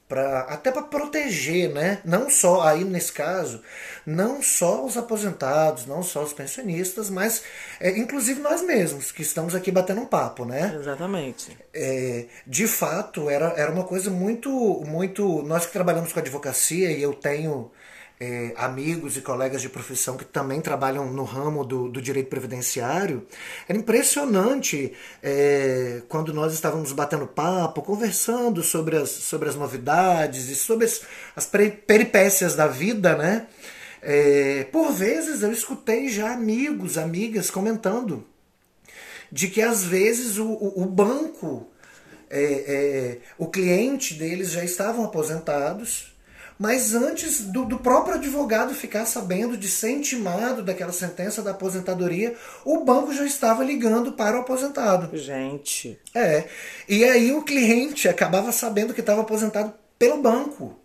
para 0.09 0.41
até 0.41 0.71
para 0.71 0.83
proteger, 0.83 1.73
né? 1.73 2.01
Não 2.05 2.29
só 2.29 2.63
aí 2.63 2.85
nesse 2.85 3.13
caso, 3.13 3.63
não 4.07 4.43
só 4.43 4.85
os 4.85 4.97
aposentados, 4.97 5.87
não 5.87 6.03
só 6.03 6.23
os 6.23 6.33
pensionistas, 6.33 7.09
mas 7.09 7.43
é, 7.81 7.91
inclusive 7.91 8.41
nós 8.41 8.63
mesmos 8.63 9.11
que 9.11 9.23
estamos 9.23 9.55
aqui 9.55 9.71
batendo 9.71 10.03
um 10.03 10.07
papo, 10.07 10.45
né? 10.45 10.77
Exatamente. 10.79 11.57
É, 11.73 12.27
de 12.47 12.67
fato 12.67 13.31
era, 13.31 13.55
era 13.57 13.73
uma 13.73 13.85
coisa 13.85 14.11
muito 14.11 14.51
muito 14.87 15.43
nós 15.43 15.67
que 15.67 15.73
trabalhamos 15.73 16.13
com 16.13 16.21
advocacia 16.21 16.91
e 16.91 17.03
eu 17.03 17.15
tenho 17.15 17.71
é, 18.25 18.55
amigos 18.57 19.17
e 19.17 19.21
colegas 19.21 19.61
de 19.61 19.69
profissão 19.69 20.17
que 20.17 20.25
também 20.25 20.61
trabalham 20.61 21.13
no 21.13 21.25
ramo 21.25 21.63
do, 21.63 21.89
do 21.91 22.01
direito 22.01 22.31
previdenciário, 22.31 23.27
era 23.69 23.77
impressionante 23.77 24.93
é, 25.23 26.01
quando 26.09 26.33
nós 26.33 26.55
estávamos 26.55 26.93
batendo 26.93 27.27
papo, 27.27 27.83
conversando 27.83 28.63
sobre 28.63 28.97
as, 28.97 29.11
sobre 29.11 29.49
as 29.49 29.57
novidades 29.57 30.49
e 30.49 30.55
sobre 30.55 30.87
as, 30.87 31.03
as 31.37 31.47
peripécias 31.47 32.55
da 32.55 32.67
vida, 32.67 33.15
né? 33.15 33.47
É, 34.01 34.67
por 34.73 34.91
vezes 34.93 35.43
eu 35.43 35.53
escutei 35.53 36.09
já 36.09 36.33
amigos, 36.33 36.97
amigas 36.97 37.51
comentando 37.51 38.27
de 39.31 39.49
que 39.49 39.61
às 39.61 39.85
vezes 39.85 40.39
o, 40.39 40.47
o, 40.47 40.83
o 40.83 40.87
banco, 40.87 41.67
é, 42.31 42.43
é, 42.43 43.19
o 43.37 43.47
cliente 43.49 44.15
deles 44.15 44.51
já 44.51 44.65
estavam 44.65 45.05
aposentados 45.05 46.14
mas 46.59 46.95
antes 46.95 47.41
do, 47.41 47.65
do, 47.65 47.79
próprio 47.79 48.15
advogado 48.15 48.75
ficar 48.75 49.07
sabendo 49.07 49.57
de 49.57 49.69
ser 49.69 49.91
intimado 49.91 50.63
daquela 50.63 50.93
sentença 50.93 51.43
da 51.43 51.51
aposentadoria, 51.51 52.37
o 52.65 52.85
banco 52.85 53.13
já 53.13 53.25
estava 53.25 53.65
ligando 53.65 54.13
para 54.13 54.37
o 54.37 54.41
aposentado. 54.41 55.17
Gente. 55.17 55.99
É. 56.15 56.45
E 56.89 57.05
aí 57.05 57.33
o 57.33 57.43
cliente 57.43 58.09
acabava 58.09 58.53
sabendo 58.53 58.95
que 58.95 59.01
estava 59.01 59.23
aposentado 59.23 59.75
pelo 59.99 60.23
banco. 60.23 60.79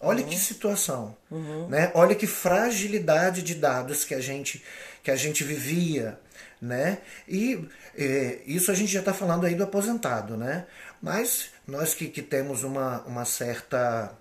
Olha 0.00 0.22
uhum. 0.22 0.28
que 0.28 0.38
situação, 0.38 1.16
uhum. 1.28 1.66
né? 1.68 1.90
Olha 1.92 2.14
que 2.14 2.26
fragilidade 2.26 3.42
de 3.42 3.56
dados 3.56 4.04
que 4.04 4.14
a 4.14 4.20
gente 4.20 4.62
que 5.02 5.10
a 5.10 5.16
gente 5.16 5.42
vivia, 5.42 6.20
né? 6.62 6.98
E 7.26 7.66
é, 7.96 8.38
isso 8.46 8.70
a 8.70 8.74
gente 8.74 8.92
já 8.92 9.00
está 9.00 9.12
falando 9.12 9.44
aí 9.44 9.56
do 9.56 9.64
aposentado, 9.64 10.36
né? 10.36 10.66
Mas 11.02 11.50
nós 11.66 11.94
que, 11.94 12.06
que 12.06 12.22
temos 12.22 12.62
uma, 12.62 13.00
uma 13.02 13.24
certa 13.24 14.12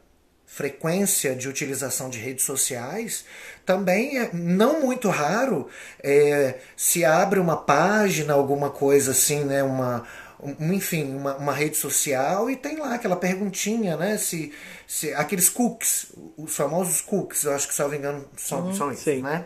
frequência 0.47 1.35
de 1.35 1.49
utilização 1.49 2.09
de 2.09 2.17
redes 2.17 2.45
sociais, 2.45 3.25
também 3.65 4.17
é 4.17 4.29
não 4.33 4.79
muito 4.81 5.09
raro 5.09 5.67
é, 6.01 6.55
se 6.75 7.03
abre 7.03 7.37
uma 7.37 7.57
página, 7.57 8.33
alguma 8.33 8.69
coisa 8.69 9.11
assim, 9.11 9.43
né, 9.43 9.61
uma, 9.61 10.07
um, 10.41 10.73
enfim, 10.73 11.13
uma, 11.13 11.35
uma, 11.35 11.53
rede 11.53 11.75
social 11.75 12.49
e 12.49 12.55
tem 12.55 12.77
lá 12.77 12.95
aquela 12.95 13.17
perguntinha, 13.17 13.97
né, 13.97 14.17
se, 14.17 14.53
se 14.87 15.13
aqueles 15.13 15.49
cookies, 15.49 16.13
os 16.37 16.55
famosos 16.55 17.01
cookies, 17.01 17.43
eu 17.43 17.53
acho 17.53 17.67
que, 17.67 17.75
se 17.75 17.81
não 17.81 17.89
me 17.89 17.97
engano, 17.97 18.25
são, 18.37 18.67
uhum, 18.67 18.73
são 18.73 18.91
isso, 18.91 19.11
né? 19.21 19.45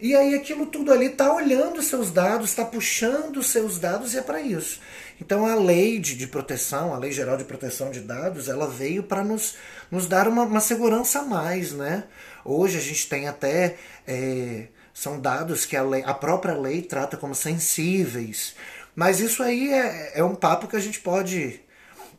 E 0.00 0.14
aí 0.14 0.34
aquilo 0.34 0.66
tudo 0.66 0.92
ali 0.92 1.06
está 1.06 1.32
olhando 1.34 1.82
seus 1.82 2.10
dados, 2.12 2.50
está 2.50 2.64
puxando 2.64 3.42
seus 3.42 3.78
dados 3.78 4.14
e 4.14 4.18
é 4.18 4.22
para 4.22 4.40
isso. 4.40 4.80
Então 5.20 5.44
a 5.44 5.54
lei 5.54 5.98
de, 5.98 6.16
de, 6.16 6.26
proteção, 6.26 6.94
a 6.94 6.98
lei 6.98 7.10
geral 7.10 7.36
de 7.36 7.44
proteção 7.44 7.90
de 7.90 8.00
dados, 8.00 8.48
ela 8.48 8.66
veio 8.68 9.02
para 9.02 9.24
nos, 9.24 9.56
nos 9.90 10.06
dar 10.06 10.28
uma, 10.28 10.44
uma, 10.44 10.60
segurança 10.60 11.20
a 11.20 11.24
mais, 11.24 11.72
né? 11.72 12.04
Hoje 12.44 12.78
a 12.78 12.80
gente 12.80 13.08
tem 13.08 13.26
até 13.26 13.76
é, 14.06 14.68
são 14.94 15.20
dados 15.20 15.66
que 15.66 15.76
a, 15.76 15.82
lei, 15.82 16.02
a 16.04 16.14
própria 16.14 16.54
lei 16.54 16.82
trata 16.82 17.16
como 17.16 17.34
sensíveis, 17.34 18.54
mas 18.94 19.20
isso 19.20 19.42
aí 19.42 19.72
é, 19.72 20.18
é 20.20 20.24
um 20.24 20.34
papo 20.34 20.68
que 20.68 20.76
a 20.76 20.80
gente 20.80 21.00
pode 21.00 21.60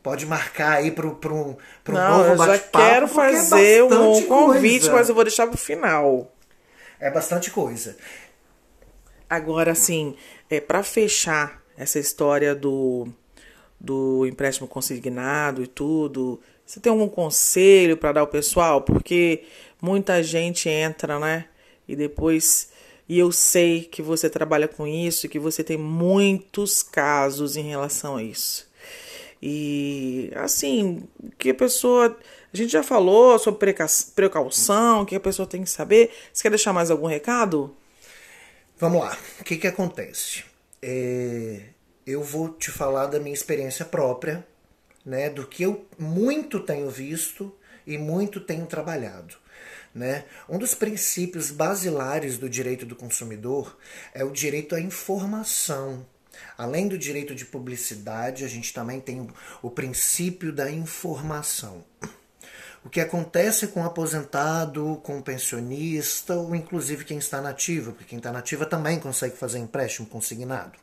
pode 0.02 0.24
marcar 0.26 0.78
aí 0.78 0.90
para 0.90 1.06
um, 1.06 1.10
um 1.10 1.56
Não, 1.88 2.18
novo 2.18 2.36
bate-papo. 2.36 2.46
Eu 2.46 2.54
já 2.54 2.58
quero 2.58 3.04
é 3.04 3.08
fazer 3.08 3.78
é 3.78 3.84
um 3.84 4.22
convite, 4.26 4.80
coisa. 4.80 4.92
mas 4.92 5.08
eu 5.08 5.14
vou 5.14 5.24
deixar 5.24 5.46
para 5.46 5.56
o 5.56 5.58
final. 5.58 6.32
É 6.98 7.10
bastante 7.10 7.50
coisa. 7.50 7.96
Agora, 9.28 9.72
assim, 9.72 10.16
é, 10.48 10.60
para 10.60 10.82
fechar 10.82 11.59
essa 11.80 11.98
história 11.98 12.54
do, 12.54 13.08
do 13.80 14.26
empréstimo 14.26 14.68
consignado 14.68 15.62
e 15.62 15.66
tudo. 15.66 16.38
Você 16.64 16.78
tem 16.78 16.92
algum 16.92 17.08
conselho 17.08 17.96
para 17.96 18.12
dar 18.12 18.20
ao 18.20 18.26
pessoal? 18.26 18.82
Porque 18.82 19.44
muita 19.80 20.22
gente 20.22 20.68
entra, 20.68 21.18
né? 21.18 21.46
E 21.88 21.96
depois. 21.96 22.70
E 23.08 23.18
eu 23.18 23.32
sei 23.32 23.82
que 23.82 24.02
você 24.02 24.28
trabalha 24.28 24.68
com 24.68 24.86
isso, 24.86 25.28
que 25.28 25.38
você 25.38 25.64
tem 25.64 25.78
muitos 25.78 26.82
casos 26.82 27.56
em 27.56 27.62
relação 27.62 28.16
a 28.16 28.22
isso. 28.22 28.68
E 29.42 30.30
assim, 30.36 31.08
que 31.38 31.50
a 31.50 31.54
pessoa. 31.54 32.16
A 32.52 32.56
gente 32.56 32.72
já 32.72 32.82
falou 32.82 33.38
sobre 33.38 33.74
precaução, 34.14 35.04
que 35.04 35.14
a 35.14 35.20
pessoa 35.20 35.46
tem 35.46 35.62
que 35.62 35.70
saber. 35.70 36.10
Você 36.32 36.42
quer 36.42 36.50
deixar 36.50 36.72
mais 36.72 36.90
algum 36.90 37.06
recado? 37.06 37.74
Vamos 38.76 39.00
lá. 39.00 39.16
O 39.40 39.44
que, 39.44 39.56
que 39.56 39.68
acontece? 39.68 40.49
É, 40.82 41.70
eu 42.06 42.22
vou 42.22 42.50
te 42.50 42.70
falar 42.70 43.06
da 43.06 43.20
minha 43.20 43.34
experiência 43.34 43.84
própria, 43.84 44.46
né, 45.04 45.30
do 45.30 45.46
que 45.46 45.62
eu 45.62 45.86
muito 45.98 46.60
tenho 46.60 46.90
visto 46.90 47.54
e 47.86 47.96
muito 47.98 48.40
tenho 48.40 48.66
trabalhado. 48.66 49.36
Né? 49.94 50.24
Um 50.48 50.58
dos 50.58 50.74
princípios 50.74 51.50
basilares 51.50 52.38
do 52.38 52.48
direito 52.48 52.86
do 52.86 52.94
consumidor 52.94 53.76
é 54.14 54.22
o 54.22 54.30
direito 54.30 54.74
à 54.74 54.80
informação. 54.80 56.06
Além 56.56 56.86
do 56.86 56.96
direito 56.96 57.34
de 57.34 57.44
publicidade, 57.44 58.44
a 58.44 58.48
gente 58.48 58.72
também 58.72 59.00
tem 59.00 59.28
o 59.60 59.70
princípio 59.70 60.52
da 60.52 60.70
informação. 60.70 61.84
O 62.82 62.88
que 62.88 63.00
acontece 63.00 63.68
com 63.68 63.82
o 63.82 63.86
aposentado, 63.86 65.00
com 65.02 65.18
o 65.18 65.22
pensionista, 65.22 66.34
ou 66.34 66.54
inclusive 66.54 67.04
quem 67.04 67.18
está 67.18 67.40
nativa, 67.40 67.92
porque 67.92 68.06
quem 68.06 68.18
está 68.18 68.32
nativa 68.32 68.64
também 68.64 68.98
consegue 68.98 69.36
fazer 69.36 69.58
empréstimo 69.58 70.06
consignado. 70.06 70.78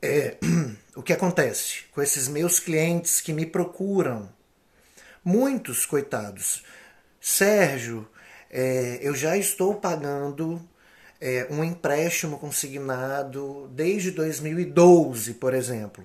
É, 0.00 0.38
o 0.96 1.02
que 1.02 1.12
acontece 1.12 1.84
com 1.92 2.00
esses 2.00 2.28
meus 2.28 2.58
clientes 2.58 3.20
que 3.20 3.32
me 3.32 3.44
procuram? 3.44 4.30
Muitos, 5.22 5.84
coitados. 5.84 6.64
Sérgio, 7.20 8.08
é, 8.50 9.00
eu 9.02 9.14
já 9.14 9.36
estou 9.36 9.74
pagando 9.74 10.66
é, 11.20 11.46
um 11.50 11.62
empréstimo 11.62 12.38
consignado 12.38 13.68
desde 13.74 14.12
2012, 14.12 15.34
por 15.34 15.52
exemplo. 15.52 16.04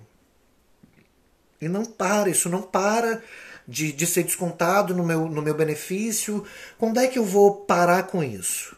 E 1.61 1.69
não 1.69 1.85
para, 1.85 2.29
isso 2.29 2.49
não 2.49 2.61
para 2.61 3.21
de, 3.67 3.91
de 3.91 4.05
ser 4.05 4.23
descontado 4.23 4.95
no 4.95 5.03
meu, 5.03 5.27
no 5.27 5.41
meu 5.41 5.53
benefício. 5.53 6.45
Quando 6.77 6.99
é 6.99 7.07
que 7.07 7.19
eu 7.19 7.25
vou 7.25 7.55
parar 7.65 8.03
com 8.03 8.23
isso? 8.23 8.75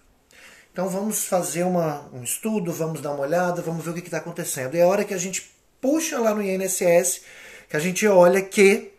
Então 0.71 0.89
vamos 0.89 1.25
fazer 1.25 1.63
uma, 1.63 2.09
um 2.11 2.23
estudo, 2.23 2.71
vamos 2.71 2.99
dar 2.99 3.11
uma 3.11 3.21
olhada, 3.21 3.61
vamos 3.61 3.85
ver 3.85 3.91
o 3.91 3.93
que 3.93 4.01
está 4.01 4.17
acontecendo. 4.17 4.75
E 4.75 4.79
é 4.79 4.81
a 4.81 4.87
hora 4.87 5.05
que 5.05 5.13
a 5.13 5.17
gente 5.19 5.51
puxa 5.79 6.19
lá 6.19 6.33
no 6.33 6.41
INSS, 6.41 7.21
que 7.69 7.77
a 7.77 7.79
gente 7.79 8.07
olha 8.07 8.41
que, 8.41 8.91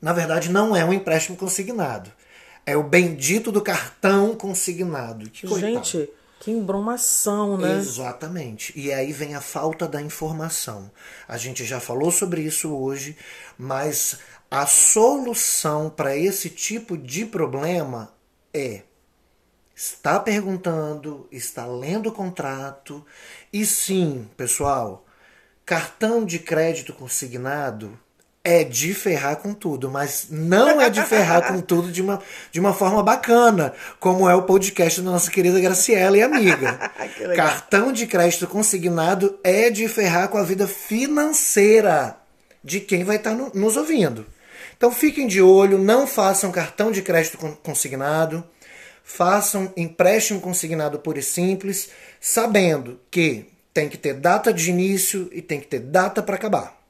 na 0.00 0.12
verdade, 0.12 0.50
não 0.50 0.76
é 0.76 0.84
um 0.84 0.92
empréstimo 0.92 1.36
consignado. 1.36 2.12
É 2.64 2.76
o 2.76 2.82
bendito 2.82 3.50
do 3.50 3.60
cartão 3.60 4.36
consignado. 4.36 5.28
Que 5.28 5.46
gente, 5.58 6.08
que 6.44 6.50
embromação, 6.50 7.56
né? 7.56 7.78
Exatamente. 7.78 8.78
E 8.78 8.92
aí 8.92 9.14
vem 9.14 9.34
a 9.34 9.40
falta 9.40 9.88
da 9.88 10.02
informação. 10.02 10.90
A 11.26 11.38
gente 11.38 11.64
já 11.64 11.80
falou 11.80 12.10
sobre 12.12 12.42
isso 12.42 12.70
hoje, 12.76 13.16
mas 13.56 14.18
A 14.50 14.66
solução 14.66 15.90
para 15.90 16.16
esse 16.16 16.48
tipo 16.48 16.96
de 16.96 17.26
problema 17.26 18.14
é 18.52 18.82
está 19.74 20.20
perguntando, 20.20 21.26
está 21.32 21.66
lendo 21.66 22.08
o 22.08 22.12
contrato 22.12 23.04
e 23.52 23.66
sim, 23.66 24.30
pessoal, 24.36 25.04
cartão 25.66 26.24
de 26.24 26.38
crédito 26.38 26.92
consignado 26.92 27.98
é 28.44 28.62
de 28.62 28.92
ferrar 28.92 29.36
com 29.36 29.54
tudo, 29.54 29.90
mas 29.90 30.26
não 30.28 30.78
é 30.78 30.90
de 30.90 31.00
ferrar 31.02 31.48
com 31.48 31.62
tudo 31.62 31.90
de 31.90 32.02
uma, 32.02 32.20
de 32.52 32.60
uma 32.60 32.74
forma 32.74 33.02
bacana, 33.02 33.72
como 33.98 34.28
é 34.28 34.34
o 34.34 34.42
podcast 34.42 35.00
da 35.00 35.10
nossa 35.10 35.30
querida 35.30 35.58
Graciela 35.58 36.18
e 36.18 36.22
amiga. 36.22 36.92
Cartão 37.34 37.90
de 37.90 38.06
crédito 38.06 38.46
consignado 38.46 39.38
é 39.42 39.70
de 39.70 39.88
ferrar 39.88 40.28
com 40.28 40.36
a 40.36 40.42
vida 40.42 40.68
financeira 40.68 42.18
de 42.62 42.80
quem 42.80 43.02
vai 43.02 43.16
estar 43.16 43.32
no, 43.32 43.50
nos 43.54 43.78
ouvindo. 43.78 44.26
Então 44.76 44.92
fiquem 44.92 45.26
de 45.26 45.40
olho, 45.40 45.78
não 45.78 46.06
façam 46.06 46.52
cartão 46.52 46.92
de 46.92 47.00
crédito 47.00 47.38
consignado, 47.62 48.44
façam 49.02 49.72
empréstimo 49.74 50.40
consignado 50.40 50.98
puro 50.98 51.18
e 51.18 51.22
simples, 51.22 51.88
sabendo 52.20 53.00
que 53.10 53.46
tem 53.72 53.88
que 53.88 53.96
ter 53.96 54.14
data 54.14 54.52
de 54.52 54.70
início 54.70 55.30
e 55.32 55.40
tem 55.40 55.60
que 55.60 55.66
ter 55.66 55.78
data 55.78 56.22
para 56.22 56.36
acabar. 56.36 56.83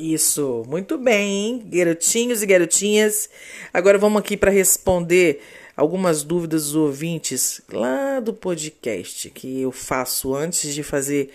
Isso, 0.00 0.64
muito 0.66 0.96
bem, 0.96 1.30
hein? 1.30 1.62
garotinhos 1.66 2.42
e 2.42 2.46
garotinhas. 2.46 3.28
Agora 3.70 3.98
vamos 3.98 4.18
aqui 4.18 4.34
para 4.34 4.50
responder 4.50 5.42
algumas 5.76 6.22
dúvidas 6.22 6.64
dos 6.64 6.74
ouvintes 6.74 7.60
lá 7.70 8.18
do 8.18 8.32
podcast 8.32 9.28
que 9.28 9.60
eu 9.60 9.70
faço 9.70 10.34
antes 10.34 10.74
de 10.74 10.82
fazer 10.82 11.30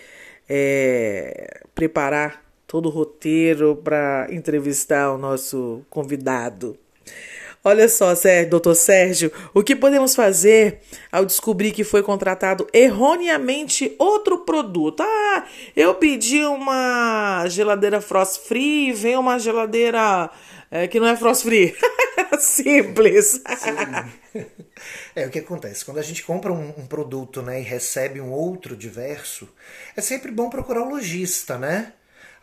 é, 0.48 1.60
preparar 1.76 2.44
todo 2.66 2.86
o 2.86 2.90
roteiro 2.90 3.76
para 3.76 4.26
entrevistar 4.32 5.12
o 5.12 5.18
nosso 5.18 5.82
convidado. 5.88 6.76
Olha 7.68 7.88
só, 7.88 8.14
Sérgio, 8.14 8.50
doutor 8.50 8.76
Sérgio, 8.76 9.32
o 9.52 9.60
que 9.60 9.74
podemos 9.74 10.14
fazer 10.14 10.82
ao 11.10 11.26
descobrir 11.26 11.72
que 11.72 11.82
foi 11.82 12.00
contratado 12.00 12.64
erroneamente 12.72 13.92
outro 13.98 14.44
produto? 14.44 15.02
Ah, 15.02 15.44
eu 15.74 15.92
pedi 15.96 16.44
uma 16.44 17.44
geladeira 17.48 18.00
frost 18.00 18.46
free 18.46 18.92
vem 18.92 19.16
uma 19.16 19.36
geladeira 19.40 20.30
é, 20.70 20.86
que 20.86 21.00
não 21.00 21.08
é 21.08 21.16
frost 21.16 21.42
free. 21.42 21.74
Simples. 22.38 23.42
Sim. 23.58 24.46
É 25.16 25.26
o 25.26 25.30
que 25.30 25.38
acontece. 25.38 25.84
Quando 25.84 25.98
a 25.98 26.02
gente 26.02 26.22
compra 26.22 26.52
um, 26.52 26.68
um, 26.76 26.86
produto 26.86 27.40
né, 27.40 27.60
e 27.60 27.64
recebe 27.64 28.20
um 28.20 28.30
outro 28.30 28.76
diverso, 28.76 29.48
é 29.96 30.02
sempre 30.02 30.30
bom 30.30 30.50
procurar 30.50 30.82
o 30.82 30.90
lojista, 30.90 31.56
né? 31.56 31.94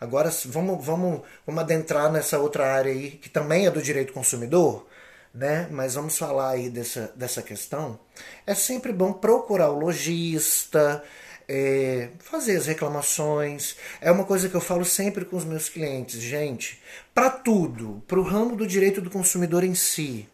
Agora 0.01 0.32
vamos, 0.46 0.84
vamos, 0.84 1.22
vamos 1.46 1.63
adentrar 1.63 2.12
nessa 2.12 2.39
outra 2.39 2.74
área 2.74 2.92
aí, 2.92 3.12
que 3.12 3.30
também 3.30 3.68
é 3.68 3.72
do 3.72 3.84
direito 3.84 4.12
consumidor 4.12 4.88
né? 5.34 5.68
Mas 5.72 5.96
vamos 5.96 6.18
falar 6.18 6.52
aí 6.52 6.70
dessa, 6.70 7.12
dessa 7.16 7.42
questão. 7.42 8.00
É 8.46 8.54
sempre 8.54 8.94
bom 8.94 9.12
procurar 9.12 9.72
o 9.72 9.80
lojista, 9.80 11.04
é, 11.48 12.10
fazer 12.20 12.58
as 12.58 12.68
reclamações. 12.68 13.75
É 14.00 14.12
uma 14.12 14.25
coisa 14.25 14.48
que 14.48 14.56
eu 14.56 14.62
falo 14.62 14.86
sempre 14.86 15.25
com 15.25 15.36
os 15.36 15.46
meus 15.46 15.70
clientes, 15.70 16.22
gente. 16.22 16.82
Para 17.13 17.30
tudo, 17.30 18.04
para 18.08 18.20
o 18.20 18.24
ramo 18.24 18.56
do 18.56 18.68
direito 18.68 19.02
do 19.02 19.10
consumidor 19.10 19.63
em 19.63 19.74
si, 19.74 20.30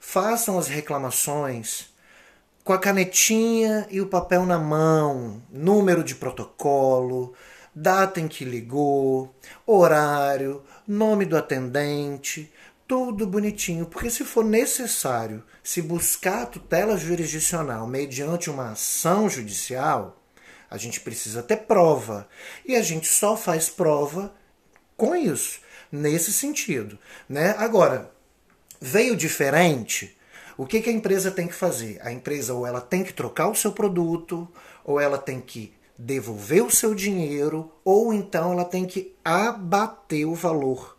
façam 0.00 0.58
as 0.58 0.68
reclamações 0.68 1.92
com 2.64 2.72
a 2.72 2.78
canetinha 2.78 3.86
e 3.90 4.00
o 4.00 4.06
papel 4.06 4.46
na 4.46 4.58
mão, 4.58 5.42
número 5.50 6.02
de 6.02 6.14
protocolo, 6.14 7.34
data 7.74 8.20
em 8.20 8.26
que 8.26 8.44
ligou, 8.44 9.34
horário, 9.66 10.62
nome 10.88 11.26
do 11.26 11.36
atendente 11.36 12.50
tudo 12.86 13.26
bonitinho, 13.26 13.86
porque 13.86 14.10
se 14.10 14.24
for 14.24 14.44
necessário 14.44 15.42
se 15.62 15.80
buscar 15.80 16.42
a 16.42 16.46
tutela 16.46 16.96
jurisdicional 16.96 17.86
mediante 17.86 18.50
uma 18.50 18.72
ação 18.72 19.28
judicial, 19.28 20.22
a 20.70 20.76
gente 20.76 21.00
precisa 21.00 21.42
ter 21.42 21.58
prova. 21.58 22.28
E 22.66 22.76
a 22.76 22.82
gente 22.82 23.06
só 23.06 23.36
faz 23.36 23.68
prova 23.68 24.34
com 24.96 25.14
isso, 25.16 25.60
nesse 25.90 26.32
sentido. 26.32 26.98
Né? 27.28 27.54
Agora, 27.58 28.10
veio 28.80 29.16
diferente, 29.16 30.16
o 30.56 30.66
que, 30.66 30.80
que 30.80 30.90
a 30.90 30.92
empresa 30.92 31.30
tem 31.30 31.48
que 31.48 31.54
fazer? 31.54 31.98
A 32.02 32.12
empresa 32.12 32.52
ou 32.54 32.66
ela 32.66 32.80
tem 32.80 33.02
que 33.02 33.12
trocar 33.12 33.48
o 33.48 33.54
seu 33.54 33.72
produto, 33.72 34.48
ou 34.84 35.00
ela 35.00 35.18
tem 35.18 35.40
que 35.40 35.72
devolver 35.96 36.64
o 36.64 36.70
seu 36.70 36.94
dinheiro, 36.94 37.72
ou 37.84 38.12
então 38.12 38.52
ela 38.52 38.64
tem 38.64 38.84
que 38.84 39.14
abater 39.24 40.26
o 40.26 40.34
valor 40.34 40.94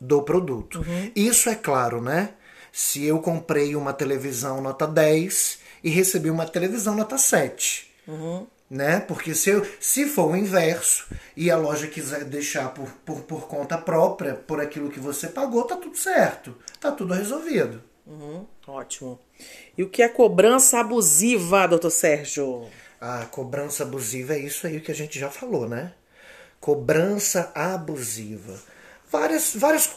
do 0.00 0.22
produto. 0.22 0.78
Uhum. 0.80 1.10
Isso 1.14 1.48
é 1.48 1.54
claro, 1.54 2.00
né? 2.00 2.30
Se 2.72 3.04
eu 3.04 3.20
comprei 3.20 3.74
uma 3.74 3.92
televisão 3.92 4.60
nota 4.60 4.86
10 4.86 5.58
e 5.82 5.90
recebi 5.90 6.30
uma 6.30 6.46
televisão 6.46 6.94
nota 6.94 7.18
7. 7.18 7.90
Uhum. 8.06 8.46
Né? 8.70 9.00
Porque 9.00 9.34
se, 9.34 9.50
eu, 9.50 9.66
se 9.80 10.06
for 10.06 10.30
o 10.30 10.36
inverso 10.36 11.06
e 11.34 11.50
a 11.50 11.56
loja 11.56 11.86
quiser 11.86 12.24
deixar 12.24 12.68
por, 12.74 12.86
por, 13.04 13.22
por 13.22 13.48
conta 13.48 13.78
própria, 13.78 14.34
por 14.34 14.60
aquilo 14.60 14.90
que 14.90 15.00
você 15.00 15.26
pagou, 15.28 15.64
tá 15.64 15.76
tudo 15.76 15.96
certo. 15.96 16.54
Tá 16.78 16.92
tudo 16.92 17.14
resolvido. 17.14 17.82
Uhum. 18.06 18.46
Ótimo. 18.66 19.18
E 19.76 19.82
o 19.82 19.88
que 19.88 20.02
é 20.02 20.08
cobrança 20.08 20.80
abusiva, 20.80 21.66
doutor 21.66 21.90
Sérgio? 21.90 22.66
A 23.00 23.24
cobrança 23.26 23.84
abusiva 23.84 24.34
é 24.34 24.38
isso 24.38 24.66
aí 24.66 24.80
que 24.80 24.90
a 24.92 24.94
gente 24.94 25.18
já 25.18 25.30
falou, 25.30 25.68
né? 25.68 25.92
Cobrança 26.60 27.50
abusiva 27.54 28.60
várias, 29.10 29.54
várias. 29.54 29.90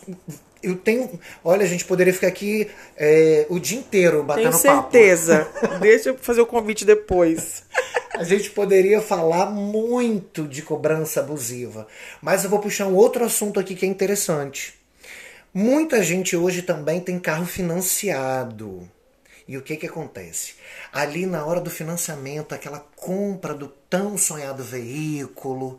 Eu 0.62 0.76
tenho. 0.76 1.20
Olha, 1.44 1.64
a 1.64 1.68
gente 1.68 1.86
poderia 1.86 2.14
ficar 2.14 2.28
aqui 2.28 2.70
é, 2.96 3.46
o 3.50 3.60
dia 3.60 3.80
inteiro 3.80 4.24
batendo 4.24 4.50
Tenho 4.50 4.62
certeza. 4.62 5.48
Deixa 5.82 6.10
eu 6.10 6.18
fazer 6.18 6.42
o 6.42 6.46
convite 6.46 6.86
depois. 6.86 7.64
A 8.14 8.24
gente 8.24 8.52
poderia 8.52 9.02
falar 9.02 9.48
muito 9.48 10.48
de 10.48 10.62
cobrança 10.62 11.22
abusiva, 11.22 11.88
mas 12.22 12.44
eu 12.44 12.50
vou 12.50 12.60
puxar 12.60 12.86
um 12.86 12.96
outro 12.96 13.24
assunto 13.24 13.60
aqui 13.60 13.74
que 13.74 13.86
é 13.86 13.90
interessante. 13.90 14.80
Muita 15.54 16.04
gente 16.04 16.38
hoje 16.38 16.62
também 16.62 17.00
tem 17.00 17.20
carro 17.20 17.46
financiado. 17.46 18.88
E 19.48 19.58
o 19.58 19.62
que 19.62 19.76
que 19.76 19.88
acontece? 19.88 20.54
Ali 20.94 21.26
na 21.26 21.46
hora 21.46 21.60
do 21.60 21.70
financiamento, 21.70 22.54
aquela 22.54 22.80
compra 22.96 23.54
do 23.54 23.68
tão 23.90 24.18
sonhado 24.18 24.64
veículo, 24.64 25.78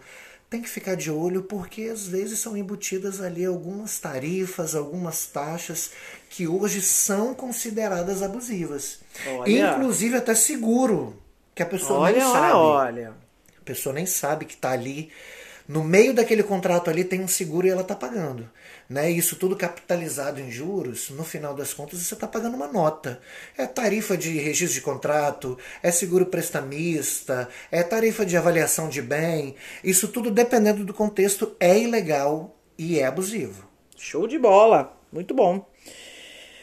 tem 0.52 0.60
que 0.60 0.68
ficar 0.68 0.96
de 0.96 1.10
olho 1.10 1.44
porque 1.44 1.84
às 1.84 2.06
vezes 2.06 2.38
são 2.38 2.54
embutidas 2.54 3.22
ali 3.22 3.42
algumas 3.42 3.98
tarifas, 3.98 4.74
algumas 4.74 5.24
taxas 5.24 5.92
que 6.28 6.46
hoje 6.46 6.82
são 6.82 7.34
consideradas 7.34 8.22
abusivas. 8.22 9.00
Olha. 9.38 9.70
Inclusive 9.70 10.18
até 10.18 10.34
seguro, 10.34 11.16
que 11.54 11.62
a 11.62 11.66
pessoa 11.66 12.00
olha, 12.00 12.18
nem 12.18 12.32
sabe. 12.32 12.52
Olha, 12.52 12.56
olha. 12.56 13.14
A 13.58 13.64
pessoa 13.64 13.94
nem 13.94 14.04
sabe 14.04 14.44
que 14.44 14.52
está 14.52 14.72
ali 14.72 15.10
no 15.66 15.85
meio 15.85 16.12
daquele 16.12 16.42
contrato 16.42 16.90
ali 16.90 17.05
tem 17.05 17.20
um 17.20 17.29
seguro 17.29 17.66
e 17.66 17.70
ela 17.70 17.83
está 17.83 17.94
pagando. 17.94 18.48
Né? 18.88 19.11
Isso 19.11 19.37
tudo 19.37 19.57
capitalizado 19.57 20.40
em 20.40 20.51
juros, 20.51 21.11
no 21.11 21.25
final 21.25 21.55
das 21.55 21.72
contas 21.72 22.01
você 22.01 22.14
está 22.14 22.27
pagando 22.27 22.57
uma 22.57 22.66
nota. 22.66 23.20
É 23.57 23.66
tarifa 23.66 24.16
de 24.16 24.38
registro 24.38 24.75
de 24.75 24.81
contrato, 24.81 25.59
é 25.83 25.90
seguro 25.90 26.27
prestamista, 26.27 27.48
é 27.70 27.83
tarifa 27.83 28.27
de 28.27 28.37
avaliação 28.37 28.88
de 28.88 29.01
bem. 29.01 29.55
Isso 29.83 30.09
tudo, 30.09 30.31
dependendo 30.31 30.85
do 30.85 30.92
contexto, 30.94 31.57
é 31.59 31.79
ilegal 31.79 32.57
e 32.77 32.98
é 32.98 33.07
abusivo. 33.07 33.66
Show 33.96 34.27
de 34.27 34.38
bola! 34.38 34.98
Muito 35.12 35.35
bom. 35.35 35.66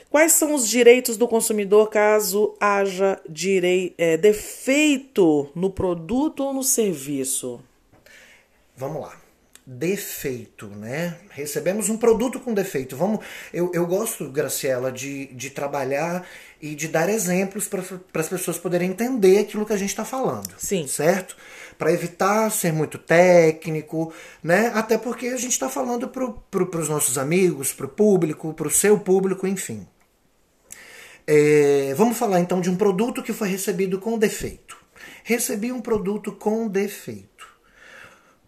Quais 0.09 0.31
são 0.31 0.55
os 0.55 0.67
direitos 0.67 1.17
do 1.17 1.27
consumidor 1.27 1.89
caso 1.89 2.55
haja 2.59 3.21
direi, 3.29 3.93
é, 3.95 4.17
defeito 4.17 5.51
no 5.53 5.69
produto 5.69 6.43
ou 6.43 6.51
no 6.51 6.63
serviço? 6.63 7.61
Vamos 8.79 9.01
lá. 9.01 9.13
Defeito, 9.67 10.67
né? 10.67 11.17
Recebemos 11.31 11.89
um 11.89 11.97
produto 11.97 12.39
com 12.39 12.53
defeito. 12.53 12.95
Vamos, 12.95 13.19
eu, 13.53 13.69
eu 13.73 13.85
gosto, 13.85 14.31
Graciela, 14.31 14.89
de, 14.89 15.25
de 15.27 15.49
trabalhar 15.49 16.25
e 16.61 16.73
de 16.75 16.87
dar 16.87 17.09
exemplos 17.09 17.67
para 17.67 17.83
as 18.21 18.29
pessoas 18.29 18.57
poderem 18.57 18.91
entender 18.91 19.39
aquilo 19.39 19.65
que 19.65 19.73
a 19.73 19.77
gente 19.77 19.89
está 19.89 20.05
falando. 20.05 20.55
Sim. 20.57 20.87
Certo? 20.87 21.35
Para 21.77 21.91
evitar 21.91 22.49
ser 22.51 22.71
muito 22.71 22.97
técnico, 22.97 24.13
né? 24.41 24.71
Até 24.73 24.97
porque 24.97 25.27
a 25.27 25.37
gente 25.37 25.51
está 25.51 25.67
falando 25.67 26.07
para 26.07 26.25
pro, 26.49 26.79
os 26.79 26.87
nossos 26.87 27.17
amigos, 27.17 27.73
para 27.73 27.85
o 27.85 27.89
público, 27.89 28.53
para 28.53 28.67
o 28.67 28.71
seu 28.71 28.97
público, 28.97 29.45
enfim. 29.45 29.85
É, 31.27 31.93
vamos 31.97 32.17
falar 32.17 32.39
então 32.39 32.61
de 32.61 32.69
um 32.69 32.77
produto 32.77 33.21
que 33.21 33.33
foi 33.33 33.49
recebido 33.49 33.99
com 33.99 34.17
defeito. 34.17 34.77
Recebi 35.25 35.69
um 35.69 35.81
produto 35.81 36.31
com 36.31 36.65
defeito. 36.65 37.38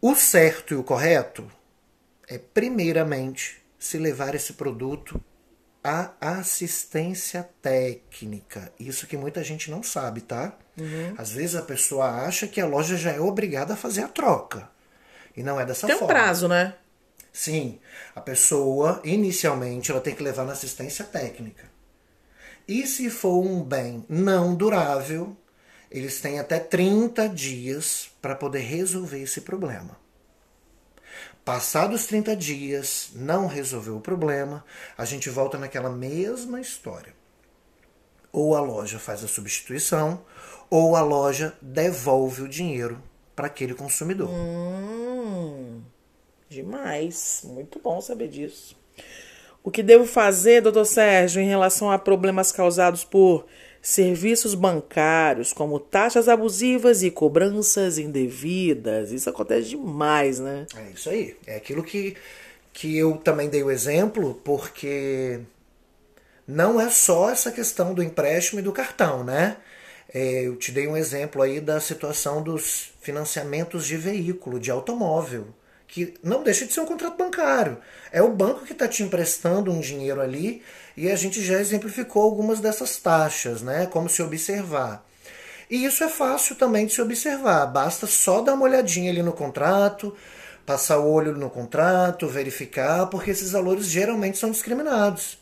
O 0.02 0.16
certo 0.16 0.74
e 0.74 0.78
o 0.78 0.84
correto 0.84 1.48
é, 2.28 2.38
primeiramente, 2.38 3.62
se 3.78 3.98
levar 3.98 4.34
esse 4.34 4.54
produto 4.54 5.22
à 5.84 6.12
assistência 6.20 7.48
técnica. 7.62 8.72
Isso 8.80 9.06
que 9.06 9.18
muita 9.18 9.44
gente 9.44 9.70
não 9.70 9.84
sabe, 9.84 10.22
tá? 10.22 10.58
Uhum. 10.80 11.14
Às 11.18 11.32
vezes 11.32 11.56
a 11.56 11.62
pessoa 11.62 12.26
acha 12.26 12.48
que 12.48 12.60
a 12.60 12.66
loja 12.66 12.98
já 12.98 13.12
é 13.12 13.20
obrigada 13.20 13.74
a 13.74 13.78
fazer 13.78 14.02
a 14.02 14.08
troca. 14.08 14.70
E 15.36 15.44
não 15.44 15.60
é 15.60 15.66
dessa 15.66 15.86
Tem 15.86 15.96
forma. 15.98 16.14
Tem 16.14 16.18
um 16.18 16.24
prazo, 16.24 16.48
né? 16.48 16.76
Sim, 17.32 17.80
a 18.16 18.22
pessoa, 18.22 19.02
inicialmente, 19.04 19.92
ela 19.92 20.02
tem 20.02 20.16
que 20.16 20.24
levar 20.24 20.46
na 20.46 20.54
assistência 20.54 21.06
técnica. 21.06 21.70
E 22.68 22.86
se 22.88 23.10
for 23.10 23.46
um 23.46 23.64
bem 23.64 24.06
não 24.10 24.56
durável, 24.56 25.36
eles 25.92 26.22
têm 26.22 26.40
até 26.40 26.58
30 26.58 27.28
dias 27.28 28.10
para 28.22 28.36
poder 28.36 28.60
resolver 28.60 29.22
esse 29.22 29.42
problema. 29.42 30.00
Passados 31.44 32.06
30 32.06 32.36
dias, 32.36 33.10
não 33.14 33.48
resolveu 33.48 33.98
o 33.98 34.02
problema, 34.02 34.64
a 34.98 35.04
gente 35.04 35.30
volta 35.30 35.58
naquela 35.58 35.90
mesma 35.90 36.62
história. 36.62 37.14
Ou 38.32 38.56
a 38.56 38.62
loja 38.62 38.98
faz 38.98 39.24
a 39.24 39.28
substituição, 39.28 40.24
ou 40.70 40.96
a 40.96 41.02
loja 41.02 41.58
devolve 41.62 42.44
o 42.44 42.48
dinheiro 42.48 43.02
para 43.36 43.48
aquele 43.48 43.74
consumidor. 43.74 44.30
Hum, 44.30 45.82
demais. 46.48 47.42
Muito 47.44 47.80
bom 47.80 48.00
saber 48.00 48.30
disso. 48.30 48.78
O 49.64 49.70
que 49.70 49.84
devo 49.84 50.06
fazer, 50.06 50.62
doutor 50.62 50.86
Sérgio, 50.86 51.42
em 51.42 51.48
relação 51.48 51.92
a 51.92 52.00
problemas 52.00 52.52
causados 52.52 53.04
por 53.04 53.46
serviços 53.82 54.54
bancários, 54.54 55.52
como 55.52 55.80
taxas 55.80 56.30
abusivas 56.30 57.02
e 57.02 57.10
cobranças 57.10 57.98
indevidas? 57.98 59.12
Isso 59.12 59.30
acontece 59.30 59.70
demais, 59.70 60.40
né? 60.40 60.68
É 60.76 60.92
isso 60.92 61.10
aí. 61.10 61.36
É 61.48 61.56
aquilo 61.56 61.84
que, 61.84 62.16
que 62.72 62.96
eu 62.98 63.18
também 63.18 63.50
dei 63.50 63.64
o 63.64 63.72
exemplo, 63.72 64.40
porque 64.44 65.40
não 66.48 66.80
é 66.80 66.90
só 66.90 67.32
essa 67.32 67.52
questão 67.52 67.94
do 67.94 68.04
empréstimo 68.04 68.60
e 68.60 68.64
do 68.64 68.72
cartão, 68.72 69.24
né? 69.24 69.58
É, 70.14 70.46
eu 70.46 70.58
te 70.58 70.72
dei 70.72 70.88
um 70.88 70.98
exemplo 70.98 71.42
aí 71.42 71.60
da 71.60 71.80
situação 71.80 72.44
dos 72.44 72.92
financiamentos 73.02 73.88
de 73.88 73.96
veículo, 73.96 74.60
de 74.60 74.70
automóvel, 74.70 75.48
que 75.88 76.14
não 76.22 76.44
deixa 76.44 76.66
de 76.66 76.74
ser 76.74 76.82
um 76.82 76.86
contrato 76.86 77.18
bancário. 77.18 77.78
É 78.12 78.22
o 78.22 78.30
banco 78.30 78.66
que 78.66 78.74
está 78.74 78.88
te 78.88 79.04
emprestando 79.04 79.72
um 79.72 79.80
dinheiro 79.80 80.22
ali 80.22 80.62
e 80.96 81.10
a 81.10 81.16
gente 81.16 81.42
já 81.42 81.60
exemplificou 81.60 82.24
algumas 82.24 82.60
dessas 82.60 82.98
taxas, 82.98 83.62
né? 83.62 83.86
Como 83.86 84.10
se 84.10 84.22
observar. 84.22 85.06
E 85.70 85.86
isso 85.86 86.04
é 86.04 86.10
fácil 86.10 86.56
também 86.56 86.86
de 86.86 86.94
se 86.94 87.02
observar, 87.02 87.66
basta 87.66 88.06
só 88.06 88.42
dar 88.42 88.56
uma 88.56 88.66
olhadinha 88.66 89.10
ali 89.10 89.24
no 89.24 89.32
contrato, 89.32 90.14
passar 90.66 91.00
o 91.00 91.10
olho 91.10 91.38
no 91.38 91.50
contrato, 91.50 92.28
verificar, 92.28 93.08
porque 93.08 93.32
esses 93.32 93.54
valores 93.54 93.86
geralmente 93.86 94.38
são 94.38 94.52
discriminados, 94.52 95.38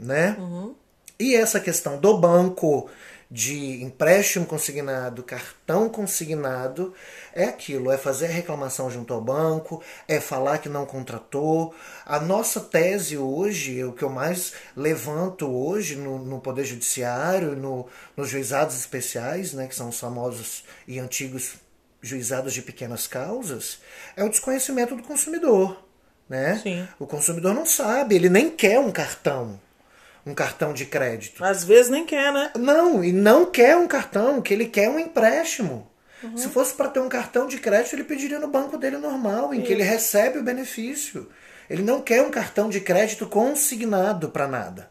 né? 0.00 0.36
Uhum. 0.38 0.74
E 1.18 1.34
essa 1.34 1.60
questão 1.60 1.98
do 1.98 2.16
banco 2.16 2.88
de 3.34 3.82
empréstimo 3.82 4.46
consignado, 4.46 5.24
cartão 5.24 5.88
consignado, 5.88 6.94
é 7.34 7.46
aquilo, 7.46 7.90
é 7.90 7.98
fazer 7.98 8.26
a 8.26 8.30
reclamação 8.30 8.88
junto 8.88 9.12
ao 9.12 9.20
banco, 9.20 9.82
é 10.06 10.20
falar 10.20 10.58
que 10.58 10.68
não 10.68 10.86
contratou. 10.86 11.74
A 12.06 12.20
nossa 12.20 12.60
tese 12.60 13.18
hoje, 13.18 13.82
o 13.82 13.92
que 13.92 14.04
eu 14.04 14.08
mais 14.08 14.52
levanto 14.76 15.50
hoje 15.50 15.96
no, 15.96 16.16
no 16.16 16.40
Poder 16.40 16.64
Judiciário, 16.64 17.56
no, 17.56 17.88
nos 18.16 18.28
juizados 18.28 18.76
especiais, 18.76 19.52
né, 19.52 19.66
que 19.66 19.74
são 19.74 19.88
os 19.88 19.98
famosos 19.98 20.62
e 20.86 21.00
antigos 21.00 21.56
juizados 22.00 22.54
de 22.54 22.62
pequenas 22.62 23.08
causas, 23.08 23.80
é 24.14 24.22
o 24.22 24.30
desconhecimento 24.30 24.94
do 24.94 25.02
consumidor. 25.02 25.84
Né? 26.28 26.60
Sim. 26.62 26.88
O 27.00 27.06
consumidor 27.06 27.52
não 27.52 27.66
sabe, 27.66 28.14
ele 28.14 28.28
nem 28.28 28.48
quer 28.48 28.78
um 28.78 28.92
cartão 28.92 29.58
um 30.26 30.34
cartão 30.34 30.72
de 30.72 30.86
crédito. 30.86 31.44
Às 31.44 31.64
vezes 31.64 31.90
nem 31.90 32.04
quer, 32.04 32.32
né? 32.32 32.50
Não, 32.56 33.04
e 33.04 33.12
não 33.12 33.46
quer 33.46 33.76
um 33.76 33.86
cartão, 33.86 34.40
que 34.40 34.54
ele 34.54 34.66
quer 34.66 34.88
um 34.88 34.98
empréstimo. 34.98 35.90
Uhum. 36.22 36.36
Se 36.36 36.48
fosse 36.48 36.74
para 36.74 36.88
ter 36.88 37.00
um 37.00 37.08
cartão 37.08 37.46
de 37.46 37.58
crédito, 37.58 37.94
ele 37.94 38.04
pediria 38.04 38.38
no 38.38 38.48
banco 38.48 38.78
dele 38.78 38.96
normal, 38.96 39.52
em 39.52 39.58
Isso. 39.58 39.66
que 39.66 39.72
ele 39.72 39.82
recebe 39.82 40.38
o 40.38 40.42
benefício. 40.42 41.28
Ele 41.68 41.82
não 41.82 42.00
quer 42.00 42.22
um 42.22 42.30
cartão 42.30 42.68
de 42.68 42.80
crédito 42.80 43.26
consignado 43.26 44.30
para 44.30 44.48
nada. 44.48 44.90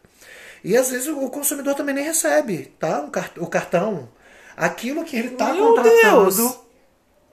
E 0.62 0.76
às 0.76 0.90
vezes 0.90 1.08
o 1.08 1.28
consumidor 1.28 1.74
também 1.74 1.94
nem 1.94 2.04
recebe, 2.04 2.74
tá? 2.78 3.06
O 3.38 3.46
cartão. 3.46 4.08
Aquilo 4.56 5.04
que 5.04 5.16
ele 5.16 5.28
está 5.28 5.52
contratando 5.54 6.30
Deus. 6.30 6.58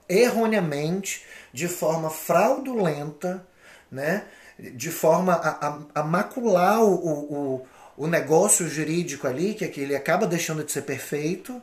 erroneamente, 0.08 1.24
de 1.52 1.68
forma 1.68 2.10
fraudulenta, 2.10 3.46
né? 3.90 4.24
de 4.58 4.90
forma 4.90 5.34
a, 5.34 5.68
a, 5.68 5.78
a 5.94 6.02
macular 6.02 6.82
o, 6.82 6.94
o, 6.94 7.66
o 7.96 8.06
negócio 8.06 8.68
jurídico 8.68 9.26
ali, 9.26 9.54
que, 9.54 9.64
é 9.64 9.68
que 9.68 9.80
ele 9.80 9.94
acaba 9.94 10.26
deixando 10.26 10.64
de 10.64 10.72
ser 10.72 10.82
perfeito, 10.82 11.60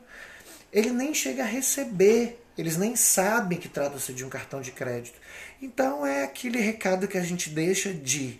ele 0.71 0.91
nem 0.91 1.13
chega 1.13 1.43
a 1.43 1.47
receber, 1.47 2.43
eles 2.57 2.77
nem 2.77 2.95
sabem 2.95 3.57
que 3.57 3.67
trata-se 3.67 4.13
de 4.13 4.23
um 4.23 4.29
cartão 4.29 4.61
de 4.61 4.71
crédito. 4.71 5.17
Então 5.61 6.05
é 6.05 6.23
aquele 6.23 6.59
recado 6.59 7.07
que 7.07 7.17
a 7.17 7.23
gente 7.23 7.49
deixa 7.49 7.93
de 7.93 8.39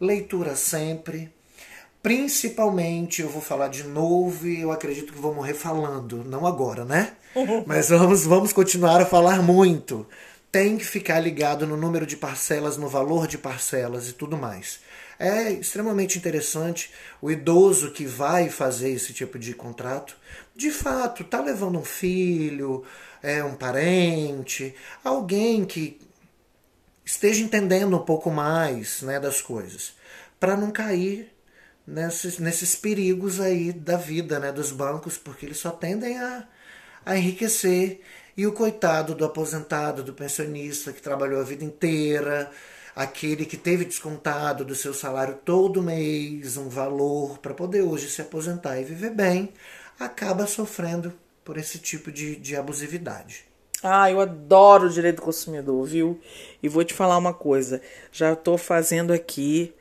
leitura 0.00 0.54
sempre. 0.54 1.32
Principalmente, 2.02 3.20
eu 3.20 3.28
vou 3.28 3.42
falar 3.42 3.68
de 3.68 3.84
novo 3.84 4.46
e 4.46 4.60
eu 4.60 4.72
acredito 4.72 5.12
que 5.12 5.18
vou 5.18 5.34
morrer 5.34 5.54
falando, 5.54 6.24
não 6.24 6.46
agora, 6.46 6.84
né? 6.84 7.12
Mas 7.66 7.90
vamos, 7.90 8.24
vamos 8.24 8.52
continuar 8.52 9.00
a 9.00 9.06
falar 9.06 9.42
muito. 9.42 10.06
Tem 10.50 10.76
que 10.78 10.84
ficar 10.84 11.20
ligado 11.20 11.66
no 11.66 11.76
número 11.76 12.06
de 12.06 12.16
parcelas, 12.16 12.76
no 12.76 12.88
valor 12.88 13.26
de 13.26 13.38
parcelas 13.38 14.08
e 14.08 14.12
tudo 14.12 14.36
mais. 14.36 14.80
É 15.22 15.52
extremamente 15.52 16.16
interessante 16.16 16.90
o 17.20 17.30
idoso 17.30 17.90
que 17.90 18.06
vai 18.06 18.48
fazer 18.48 18.88
esse 18.88 19.12
tipo 19.12 19.38
de 19.38 19.52
contrato, 19.52 20.16
de 20.56 20.70
fato, 20.70 21.20
está 21.20 21.42
levando 21.42 21.78
um 21.78 21.84
filho, 21.84 22.82
é 23.22 23.44
um 23.44 23.54
parente, 23.54 24.74
alguém 25.04 25.66
que 25.66 26.00
esteja 27.04 27.42
entendendo 27.42 27.98
um 27.98 28.02
pouco 28.02 28.30
mais 28.30 29.02
né, 29.02 29.20
das 29.20 29.42
coisas, 29.42 29.92
para 30.38 30.56
não 30.56 30.70
cair 30.70 31.30
nesses, 31.86 32.38
nesses 32.38 32.74
perigos 32.74 33.42
aí 33.42 33.74
da 33.74 33.98
vida 33.98 34.40
né, 34.40 34.50
dos 34.50 34.72
bancos, 34.72 35.18
porque 35.18 35.44
eles 35.44 35.58
só 35.58 35.70
tendem 35.70 36.18
a, 36.18 36.48
a 37.04 37.18
enriquecer. 37.18 38.00
E 38.34 38.46
o 38.46 38.52
coitado 38.52 39.14
do 39.14 39.26
aposentado, 39.26 40.02
do 40.02 40.14
pensionista 40.14 40.94
que 40.94 41.02
trabalhou 41.02 41.40
a 41.40 41.44
vida 41.44 41.62
inteira, 41.62 42.50
aquele 42.94 43.44
que 43.44 43.56
teve 43.56 43.84
descontado 43.84 44.64
do 44.64 44.74
seu 44.74 44.92
salário 44.92 45.38
todo 45.44 45.82
mês 45.82 46.56
um 46.56 46.68
valor 46.68 47.38
para 47.38 47.54
poder 47.54 47.82
hoje 47.82 48.08
se 48.08 48.20
aposentar 48.20 48.80
e 48.80 48.84
viver 48.84 49.10
bem, 49.10 49.52
acaba 49.98 50.46
sofrendo 50.46 51.12
por 51.44 51.56
esse 51.56 51.78
tipo 51.78 52.10
de, 52.10 52.36
de 52.36 52.56
abusividade. 52.56 53.44
Ah, 53.82 54.10
eu 54.10 54.20
adoro 54.20 54.86
o 54.86 54.90
direito 54.90 55.16
do 55.16 55.22
consumidor, 55.22 55.86
viu? 55.86 56.20
E 56.62 56.68
vou 56.68 56.84
te 56.84 56.92
falar 56.92 57.16
uma 57.16 57.32
coisa. 57.32 57.80
Já 58.12 58.34
estou 58.34 58.58
fazendo 58.58 59.12
aqui 59.12 59.74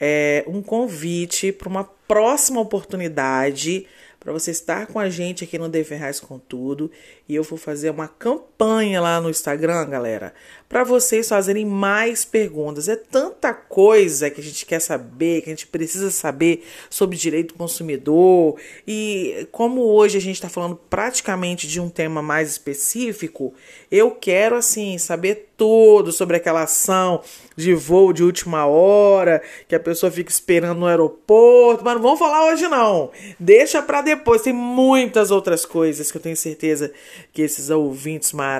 é, 0.00 0.44
um 0.46 0.62
convite 0.62 1.52
para 1.52 1.68
uma 1.68 1.84
próxima 1.84 2.60
oportunidade 2.60 3.86
para 4.18 4.32
você 4.32 4.50
estar 4.50 4.86
com 4.86 4.98
a 4.98 5.10
gente 5.10 5.44
aqui 5.44 5.58
no 5.58 5.70
Ferraz 5.84 6.18
com 6.18 6.38
tudo. 6.38 6.90
E 7.28 7.34
eu 7.34 7.42
vou 7.42 7.58
fazer 7.58 7.90
uma 7.90 8.08
campanha 8.08 8.53
lá 9.00 9.20
no 9.20 9.30
Instagram, 9.30 9.88
galera, 9.88 10.32
para 10.68 10.82
vocês 10.82 11.28
fazerem 11.28 11.64
mais 11.64 12.24
perguntas. 12.24 12.88
É 12.88 12.96
tanta 12.96 13.52
coisa 13.54 14.30
que 14.30 14.40
a 14.40 14.44
gente 14.44 14.66
quer 14.66 14.80
saber, 14.80 15.42
que 15.42 15.50
a 15.50 15.52
gente 15.52 15.66
precisa 15.66 16.10
saber 16.10 16.66
sobre 16.90 17.16
direito 17.16 17.48
do 17.48 17.58
consumidor. 17.58 18.56
E 18.86 19.46
como 19.52 19.82
hoje 19.82 20.18
a 20.18 20.20
gente 20.20 20.36
está 20.36 20.48
falando 20.48 20.76
praticamente 20.76 21.68
de 21.68 21.80
um 21.80 21.88
tema 21.88 22.22
mais 22.22 22.50
específico, 22.50 23.54
eu 23.90 24.10
quero 24.10 24.56
assim 24.56 24.98
saber 24.98 25.50
tudo 25.56 26.10
sobre 26.10 26.36
aquela 26.36 26.62
ação 26.62 27.22
de 27.56 27.72
voo 27.74 28.12
de 28.12 28.24
última 28.24 28.66
hora, 28.66 29.40
que 29.68 29.74
a 29.74 29.80
pessoa 29.80 30.10
fica 30.10 30.30
esperando 30.30 30.80
no 30.80 30.86
aeroporto, 30.86 31.84
mas 31.84 31.94
não 31.94 32.02
vamos 32.02 32.18
falar 32.18 32.52
hoje 32.52 32.66
não. 32.66 33.10
Deixa 33.38 33.80
para 33.80 34.02
depois, 34.02 34.42
tem 34.42 34.52
muitas 34.52 35.30
outras 35.30 35.64
coisas 35.64 36.10
que 36.10 36.18
eu 36.18 36.22
tenho 36.22 36.36
certeza 36.36 36.92
que 37.32 37.42
esses 37.42 37.70
ouvintes 37.70 38.32
maravilhosos, 38.32 38.53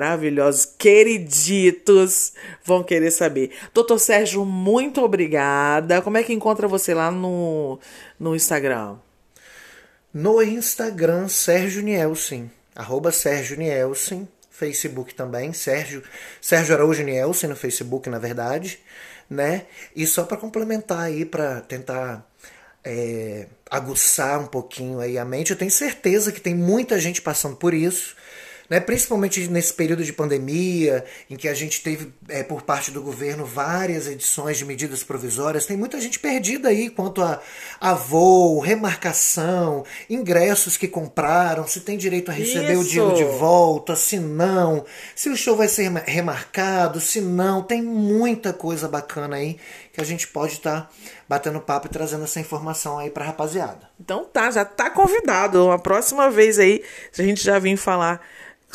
queriditos, 0.65 2.33
vão 2.63 2.83
querer 2.83 3.11
saber. 3.11 3.51
Doutor 3.73 3.99
Sérgio, 3.99 4.45
muito 4.45 5.01
obrigada. 5.01 6.01
Como 6.01 6.17
é 6.17 6.23
que 6.23 6.33
encontra 6.33 6.67
você 6.67 6.93
lá 6.93 7.11
no, 7.11 7.79
no 8.19 8.35
Instagram? 8.35 8.97
No 10.13 10.41
Instagram, 10.41 11.27
Sérgio 11.27 11.81
Nielsen, 11.81 12.49
arroba 12.73 13.11
Sérgio 13.11 13.57
Nielsen, 13.57 14.27
Facebook 14.49 15.13
também, 15.13 15.51
Sérgio, 15.51 16.01
Sérgio 16.39 16.73
Araújo 16.73 17.03
Nielsen 17.03 17.49
no 17.49 17.55
Facebook, 17.55 18.09
na 18.09 18.17
verdade, 18.17 18.79
né? 19.29 19.65
E 19.93 20.07
só 20.07 20.23
para 20.23 20.37
complementar 20.37 21.01
aí, 21.01 21.25
para 21.25 21.59
tentar 21.61 22.25
é, 22.83 23.47
aguçar 23.69 24.39
um 24.39 24.47
pouquinho 24.47 24.99
aí 24.99 25.17
a 25.17 25.25
mente, 25.25 25.51
eu 25.51 25.57
tenho 25.57 25.71
certeza 25.71 26.31
que 26.31 26.39
tem 26.39 26.55
muita 26.55 26.99
gente 26.99 27.21
passando 27.21 27.57
por 27.57 27.73
isso, 27.73 28.15
né, 28.69 28.79
principalmente 28.79 29.47
nesse 29.47 29.73
período 29.73 30.03
de 30.03 30.11
pandemia, 30.11 31.05
em 31.29 31.35
que 31.35 31.47
a 31.47 31.53
gente 31.53 31.81
teve, 31.81 32.13
é, 32.27 32.43
por 32.43 32.63
parte 32.63 32.91
do 32.91 33.01
governo, 33.01 33.45
várias 33.45 34.07
edições 34.07 34.57
de 34.57 34.65
medidas 34.65 35.03
provisórias, 35.03 35.65
tem 35.65 35.77
muita 35.77 35.99
gente 36.01 36.19
perdida 36.19 36.69
aí 36.69 36.89
quanto 36.89 37.21
a, 37.21 37.41
a 37.79 37.93
voo, 37.93 38.59
remarcação, 38.59 39.85
ingressos 40.09 40.77
que 40.77 40.87
compraram, 40.87 41.67
se 41.67 41.81
tem 41.81 41.97
direito 41.97 42.31
a 42.31 42.33
receber 42.33 42.73
Isso. 42.73 42.81
o 42.81 42.85
dinheiro 42.85 43.15
de 43.15 43.37
volta, 43.37 43.95
se 43.95 44.19
não, 44.19 44.85
se 45.15 45.29
o 45.29 45.35
show 45.35 45.55
vai 45.55 45.67
ser 45.67 45.91
remarcado, 45.91 46.99
se 46.99 47.21
não, 47.21 47.61
tem 47.61 47.81
muita 47.81 48.51
coisa 48.51 48.87
bacana 48.87 49.35
aí 49.37 49.57
que 49.93 50.01
a 50.01 50.03
gente 50.03 50.27
pode 50.27 50.53
estar 50.53 50.81
tá 50.81 50.89
batendo 51.27 51.59
papo 51.61 51.87
e 51.87 51.89
trazendo 51.89 52.25
essa 52.25 52.39
informação 52.39 52.99
aí 52.99 53.09
pra 53.09 53.25
rapaziada. 53.25 53.89
Então 53.99 54.25
tá, 54.25 54.51
já 54.51 54.65
tá 54.65 54.89
convidado. 54.89 55.71
A 55.71 55.79
próxima 55.79 56.29
vez 56.29 56.59
aí, 56.59 56.83
a 57.17 57.21
gente 57.21 57.41
já 57.41 57.57
vem 57.59 57.77
falar 57.77 58.21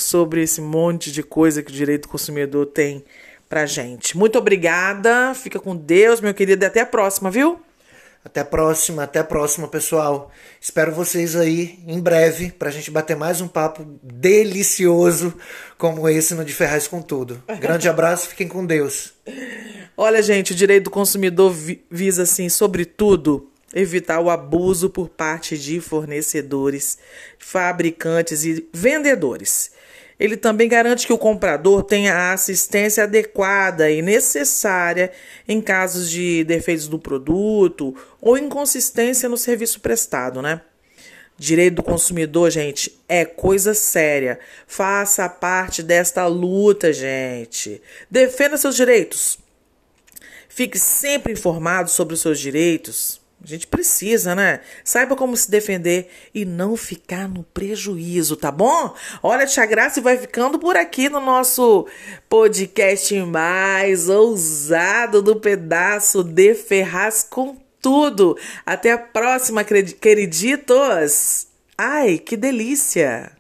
sobre 0.03 0.43
esse 0.43 0.61
monte 0.61 1.13
de 1.13 1.23
coisa 1.23 1.63
que 1.63 1.71
o 1.71 1.75
direito 1.75 2.03
do 2.03 2.09
consumidor 2.09 2.67
tem 2.67 3.05
pra 3.49 3.67
gente. 3.67 4.17
Muito 4.17 4.39
obrigada, 4.39 5.35
fica 5.35 5.59
com 5.59 5.75
Deus, 5.77 6.21
meu 6.21 6.33
querido, 6.33 6.65
e 6.65 6.67
até 6.67 6.81
a 6.81 6.87
próxima, 6.87 7.31
viu? 7.31 7.61
Até 8.25 8.41
a 8.41 8.45
próxima, 8.45 9.05
até 9.05 9.19
a 9.19 9.25
próxima, 9.25 9.67
pessoal. 9.67 10.31
Espero 10.61 10.93
vocês 10.93 11.35
aí 11.35 11.79
em 11.87 11.99
breve 11.99 12.53
pra 12.53 12.71
gente 12.71 12.91
bater 12.91 13.17
mais 13.17 13.41
um 13.41 13.49
papo 13.49 13.83
delicioso 14.03 15.35
como 15.79 16.07
esse 16.07 16.35
no 16.35 16.45
De 16.45 16.53
Ferraz 16.53 16.87
com 16.87 17.01
Tudo. 17.01 17.43
Grande 17.59 17.89
abraço, 17.91 18.29
fiquem 18.29 18.47
com 18.47 18.65
Deus. 18.65 19.15
Olha, 19.97 20.23
gente, 20.23 20.53
o 20.53 20.55
direito 20.55 20.85
do 20.85 20.91
consumidor 20.91 21.55
visa, 21.91 22.25
assim, 22.25 22.51
sobretudo, 22.51 23.51
evitar 23.75 24.21
o 24.21 24.29
abuso 24.29 24.91
por 24.91 25.09
parte 25.09 25.57
de 25.57 25.81
fornecedores, 25.81 26.99
fabricantes 27.39 28.45
e 28.45 28.69
vendedores. 28.73 29.71
Ele 30.21 30.37
também 30.37 30.69
garante 30.69 31.07
que 31.07 31.13
o 31.15 31.19
comprador 31.19 31.83
tenha 31.83 32.15
a 32.15 32.33
assistência 32.35 33.05
adequada 33.05 33.91
e 33.91 34.03
necessária 34.03 35.11
em 35.49 35.63
casos 35.63 36.11
de 36.11 36.45
defeitos 36.45 36.87
do 36.87 36.99
produto 36.99 37.97
ou 38.21 38.37
inconsistência 38.37 39.31
no 39.31 39.39
serviço 39.39 39.81
prestado, 39.81 40.43
né? 40.43 40.61
Direito 41.39 41.77
do 41.77 41.83
consumidor, 41.83 42.51
gente, 42.51 43.01
é 43.09 43.25
coisa 43.25 43.73
séria. 43.73 44.39
Faça 44.67 45.27
parte 45.27 45.83
desta 45.83 46.27
luta, 46.27 46.93
gente. 46.93 47.81
Defenda 48.11 48.59
seus 48.59 48.77
direitos. 48.77 49.39
Fique 50.51 50.79
sempre 50.79 51.33
informado 51.33 51.89
sobre 51.89 52.13
os 52.13 52.21
seus 52.21 52.39
direitos. 52.39 53.20
A 53.43 53.47
gente 53.47 53.67
precisa, 53.67 54.35
né? 54.35 54.61
Saiba 54.85 55.17
como 55.17 55.35
se 55.35 55.51
defender 55.51 56.11
e 56.35 56.45
não 56.45 56.77
ficar 56.77 57.27
no 57.27 57.43
prejuízo, 57.43 58.37
tá 58.37 58.53
bom? 58.53 58.95
Olha, 59.23 59.47
Tia 59.47 59.65
Graça 59.65 60.01
vai 60.03 60.19
ficando 60.19 60.59
por 60.59 60.77
aqui 60.77 61.09
no 61.09 61.21
nosso 61.21 61.87
podcast 62.29 63.19
mais 63.23 64.11
ousado 64.11 65.23
do 65.23 65.37
pedaço 65.37 66.23
de 66.23 66.55
Ferraz 66.55 67.27
com 67.29 67.57
tudo. 67.81 68.37
Até 68.67 68.93
a 68.93 68.99
próxima, 68.99 69.65
queriditos! 69.65 71.47
Ai, 71.79 72.19
que 72.19 72.37
delícia! 72.37 73.33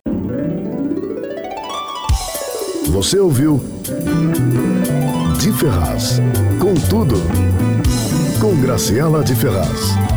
Você 2.86 3.18
ouviu 3.18 3.60
De 5.38 5.52
Ferraz 5.52 6.20
com 6.58 6.74
tudo 6.88 7.16
com 8.40 8.56
Graciela 8.56 9.22
de 9.22 9.34
Ferraz. 9.34 10.09